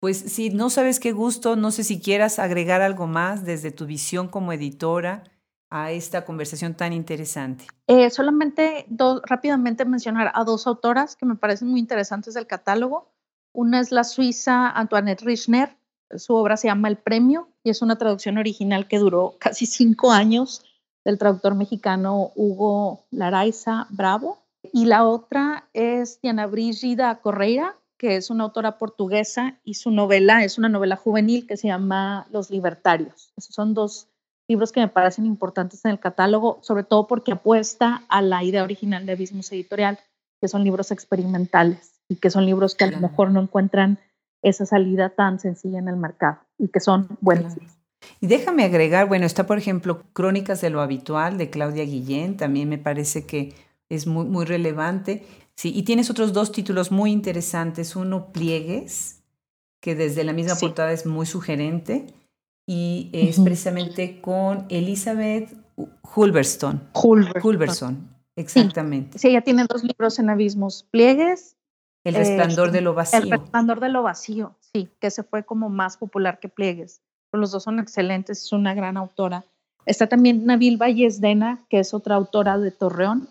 Pues 0.01 0.18
si 0.18 0.51
no 0.51 0.71
sabes 0.71 1.01
qué 1.01 1.12
gusto, 1.12 1.57
no 1.57 1.71
sé 1.71 1.85
si 1.85 2.01
quieras 2.01 2.38
agregar 2.38 2.83
algo 2.83 3.07
más 3.07 3.44
desde 3.44 3.71
tu 3.71 3.87
visión 3.87 4.29
como 4.29 4.53
editora 4.53 5.25
a 5.71 5.90
esta 5.90 6.25
conversación 6.25 6.75
tan 6.75 6.92
interesante. 6.92 7.66
Eh, 7.87 8.11
solamente 8.11 8.87
rápidamente 9.25 9.85
mencionar 9.85 10.33
a 10.35 10.44
dos 10.44 10.66
autoras 10.66 11.16
que 11.16 11.27
me 11.27 11.37
parecen 11.37 11.68
muy 11.68 11.81
interesantes 11.81 12.35
del 12.35 12.47
catálogo. 12.47 13.12
Una 13.59 13.81
es 13.81 13.90
la 13.90 14.05
suiza 14.05 14.71
Antoinette 14.71 15.25
Richner, 15.25 15.77
su 16.14 16.37
obra 16.37 16.57
se 16.57 16.68
llama 16.68 16.87
El 16.87 16.97
Premio 16.97 17.49
y 17.64 17.71
es 17.71 17.83
una 17.83 17.99
traducción 17.99 18.38
original 18.38 18.87
que 18.87 19.01
duró 19.01 19.35
casi 19.40 19.66
cinco 19.66 20.12
años 20.12 20.64
del 21.05 21.18
traductor 21.18 21.57
mexicano 21.57 22.31
Hugo 22.37 23.05
Laraiza 23.11 23.88
Bravo. 23.90 24.38
Y 24.73 24.85
la 24.85 25.05
otra 25.05 25.68
es 25.73 26.21
Diana 26.21 26.47
Brigida 26.47 27.16
Correira, 27.16 27.75
que 27.99 28.14
es 28.14 28.31
una 28.31 28.44
autora 28.44 28.79
portuguesa 28.79 29.59
y 29.64 29.75
su 29.75 29.90
novela 29.90 30.44
es 30.44 30.57
una 30.57 30.68
novela 30.68 30.94
juvenil 30.94 31.44
que 31.44 31.57
se 31.57 31.66
llama 31.66 32.29
Los 32.31 32.51
Libertarios. 32.51 33.33
Esos 33.37 33.57
son 33.57 33.75
dos 33.75 34.07
libros 34.47 34.71
que 34.71 34.79
me 34.79 34.87
parecen 34.87 35.27
importantes 35.27 35.85
en 35.85 35.90
el 35.90 35.99
catálogo, 35.99 36.61
sobre 36.62 36.85
todo 36.85 37.09
porque 37.09 37.33
apuesta 37.33 38.05
a 38.09 38.23
la 38.23 38.44
idea 38.44 38.62
original 38.62 39.05
de 39.05 39.14
Abismos 39.14 39.51
Editorial, 39.51 39.99
que 40.40 40.47
son 40.47 40.62
libros 40.62 40.92
experimentales 40.92 41.97
y 42.09 42.16
que 42.16 42.31
son 42.31 42.47
libros 42.47 42.75
que 42.75 42.85
a 42.85 42.90
lo 42.90 43.01
mejor 43.01 43.31
no 43.31 43.40
encuentran 43.40 43.99
esa 44.42 44.66
salida 44.66 45.11
tan 45.11 45.40
sencilla 45.40 45.79
en 45.79 45.88
el 45.88 45.97
mercado 45.97 46.38
y 46.59 46.68
que 46.68 46.81
son 46.81 47.09
buenos. 47.21 47.55
Y 48.21 48.27
déjame 48.27 48.64
agregar, 48.64 49.09
bueno, 49.09 49.27
está 49.27 49.47
por 49.47 49.59
ejemplo 49.59 50.03
Crónicas 50.12 50.61
de 50.61 50.71
lo 50.71 50.81
Habitual 50.81 51.37
de 51.38 51.51
Claudia 51.51 51.85
Guillén, 51.85 52.37
también 52.37 52.68
me 52.68 52.79
parece 52.79 53.27
que 53.27 53.55
es 53.88 54.07
muy, 54.07 54.25
muy 54.27 54.44
relevante. 54.44 55.25
Sí, 55.57 55.73
y 55.75 55.83
tienes 55.83 56.09
otros 56.09 56.33
dos 56.33 56.53
títulos 56.53 56.92
muy 56.92 57.11
interesantes. 57.11 57.97
Uno, 57.97 58.33
Pliegues, 58.33 59.25
que 59.81 59.97
desde 59.97 60.23
la 60.23 60.33
misma 60.33 60.55
portada 60.55 60.92
es 60.92 61.05
muy 61.05 61.27
sugerente, 61.27 62.07
y 62.68 63.09
es 63.14 63.40
precisamente 63.40 64.21
con 64.21 64.66
Elizabeth 64.68 65.57
Hulverstone. 66.14 66.81
Hulverson. 66.92 68.14
exactamente. 68.37 69.18
Sí. 69.18 69.29
ella 69.29 69.40
tiene 69.40 69.64
dos 69.66 69.83
libros 69.83 70.18
en 70.18 70.29
abismos, 70.29 70.87
Pliegues 70.90 71.57
el 72.09 72.14
resplandor 72.14 72.71
de 72.71 72.81
lo 72.81 72.94
vacío. 72.94 73.21
El 73.21 73.31
resplandor 73.31 73.81
de 73.81 73.88
lo 73.88 74.03
vacío, 74.03 74.57
sí, 74.73 74.88
que 75.01 75.11
se 75.11 75.23
fue 75.23 75.44
como 75.44 75.68
más 75.68 75.97
popular 75.97 76.38
que 76.38 76.49
Pliegues. 76.49 77.01
Pero 77.31 77.40
los 77.40 77.51
dos 77.51 77.62
son 77.62 77.79
excelentes, 77.79 78.42
es 78.44 78.53
una 78.53 78.75
gran 78.75 78.97
autora. 78.97 79.44
Está 79.87 80.07
también 80.07 80.44
Nabil 80.44 80.77
Vallesdena, 80.77 81.64
que 81.71 81.81
es 81.81 81.94
otra 81.94 82.14
autora 82.14 82.59
de 82.59 82.71
Torreón. 82.71 83.29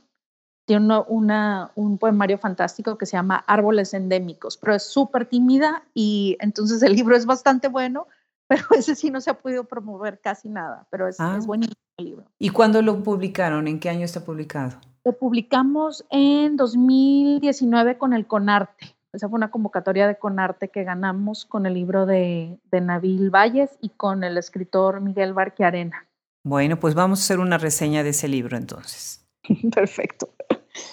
Tiene 0.66 1.00
una, 1.08 1.72
un 1.76 1.98
poemario 1.98 2.38
fantástico 2.38 2.98
que 2.98 3.06
se 3.06 3.16
llama 3.16 3.44
Árboles 3.48 3.94
Endémicos, 3.94 4.58
pero 4.58 4.76
es 4.76 4.84
súper 4.84 5.26
tímida 5.26 5.84
y 5.94 6.36
entonces 6.40 6.82
el 6.84 6.94
libro 6.94 7.16
es 7.16 7.26
bastante 7.26 7.68
bueno, 7.70 8.08
pero 8.48 8.64
ese 8.72 8.96
sí 8.96 9.10
no 9.12 9.22
se 9.22 9.30
ha 9.30 9.36
podido 9.36 9.64
promover 9.64 10.20
casi 10.20 10.50
nada, 10.50 10.88
pero 10.90 11.08
es, 11.08 11.20
ah. 11.20 11.36
es 11.38 11.46
buenísimo 11.46 11.76
el 11.98 12.06
libro. 12.06 12.26
¿Y 12.38 12.50
cuándo 12.50 12.82
lo 12.82 13.02
publicaron? 13.04 13.68
¿En 13.68 13.80
qué 13.80 13.90
año 13.90 14.04
está 14.04 14.26
publicado? 14.26 14.80
Lo 15.08 15.14
publicamos 15.14 16.04
en 16.10 16.58
2019 16.58 17.98
con 17.98 18.12
el 18.12 18.28
Conarte. 18.28 18.94
Esa 19.14 19.30
fue 19.30 19.38
una 19.38 19.52
convocatoria 19.52 20.06
de 20.06 20.18
Conarte 20.20 20.68
que 20.68 20.84
ganamos 20.84 21.46
con 21.46 21.66
el 21.66 21.76
libro 21.76 22.06
de, 22.06 22.60
de 22.70 22.82
Nabil 22.82 23.30
Valles 23.30 23.70
y 23.80 23.88
con 23.88 24.26
el 24.26 24.38
escritor 24.38 25.00
Miguel 25.00 25.32
Barquiarena. 25.32 26.06
Bueno, 26.44 26.78
pues 26.82 26.94
vamos 26.94 27.20
a 27.20 27.24
hacer 27.24 27.40
una 27.40 27.58
reseña 27.58 28.04
de 28.04 28.10
ese 28.10 28.28
libro 28.28 28.58
entonces. 28.58 29.26
Perfecto. 29.74 30.28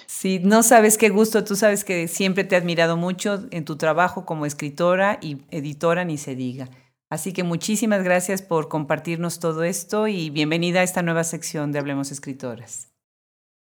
Sí, 0.06 0.40
no 0.44 0.62
sabes 0.62 0.96
qué 0.96 1.08
gusto, 1.08 1.42
tú 1.42 1.56
sabes 1.56 1.82
que 1.82 2.06
siempre 2.06 2.44
te 2.44 2.54
he 2.54 2.58
admirado 2.58 2.96
mucho 2.96 3.42
en 3.50 3.64
tu 3.64 3.74
trabajo 3.74 4.24
como 4.24 4.46
escritora 4.46 5.18
y 5.22 5.38
editora, 5.50 6.04
ni 6.04 6.18
se 6.18 6.36
diga. 6.36 6.68
Así 7.10 7.32
que 7.32 7.42
muchísimas 7.42 8.04
gracias 8.04 8.42
por 8.42 8.68
compartirnos 8.68 9.40
todo 9.40 9.64
esto 9.64 10.06
y 10.06 10.30
bienvenida 10.30 10.78
a 10.78 10.84
esta 10.84 11.02
nueva 11.02 11.24
sección 11.24 11.72
de 11.72 11.80
Hablemos 11.80 12.12
Escritoras. 12.12 12.93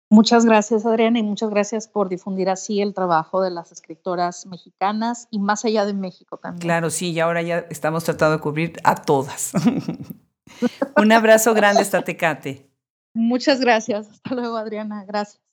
Muchas 0.09 0.45
gracias, 0.45 0.85
Adriana, 0.85 1.19
y 1.19 1.23
muchas 1.23 1.49
gracias 1.49 1.87
por 1.89 2.07
difundir 2.07 2.49
así 2.49 2.81
el 2.81 2.93
trabajo 2.93 3.41
de 3.41 3.49
las 3.49 3.73
escritoras 3.73 4.45
mexicanas 4.45 5.27
y 5.31 5.39
más 5.39 5.65
allá 5.65 5.85
de 5.85 5.93
México 5.93 6.37
también. 6.37 6.61
Claro, 6.61 6.89
sí, 6.89 7.11
y 7.11 7.19
ahora 7.19 7.41
ya 7.41 7.65
estamos 7.69 8.05
tratando 8.05 8.37
de 8.37 8.41
cubrir 8.41 8.73
a 8.83 8.95
todas. 8.95 9.51
Un 10.95 11.11
abrazo 11.11 11.53
grande 11.53 11.81
hasta 11.81 12.03
Tecate. 12.03 12.71
Muchas 13.13 13.59
gracias. 13.59 14.09
Hasta 14.09 14.33
luego, 14.33 14.55
Adriana. 14.55 15.03
Gracias. 15.05 15.46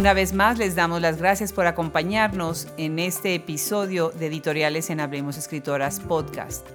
Una 0.00 0.14
vez 0.14 0.32
más 0.32 0.56
les 0.56 0.74
damos 0.74 1.02
las 1.02 1.18
gracias 1.18 1.52
por 1.52 1.66
acompañarnos 1.66 2.68
en 2.78 2.98
este 2.98 3.34
episodio 3.34 4.08
de 4.08 4.28
Editoriales 4.28 4.88
en 4.88 4.98
Hablemos 4.98 5.36
Escritoras 5.36 6.00
Podcast. 6.00 6.66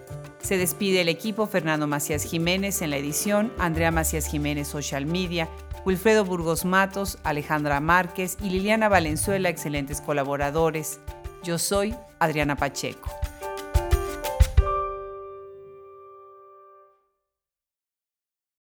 Se 0.43 0.59
despide 0.59 1.01
el 1.01 1.09
equipo 1.09 1.47
Fernando 1.47 1.87
Macías 1.87 2.23
Jiménez 2.23 2.83
en 2.83 2.91
la 2.91 2.97
edición, 2.97 3.51
Andrea 3.57 3.89
Macías 3.89 4.27
Jiménez 4.27 4.67
Social 4.67 5.07
Media, 5.07 5.49
Wilfredo 5.87 6.23
Burgos 6.23 6.65
Matos, 6.65 7.17
Alejandra 7.23 7.79
Márquez 7.79 8.37
y 8.43 8.51
Liliana 8.51 8.89
Valenzuela, 8.89 9.49
excelentes 9.49 10.01
colaboradores. 10.01 10.99
Yo 11.43 11.57
soy 11.57 11.95
Adriana 12.19 12.55
Pacheco. 12.55 13.09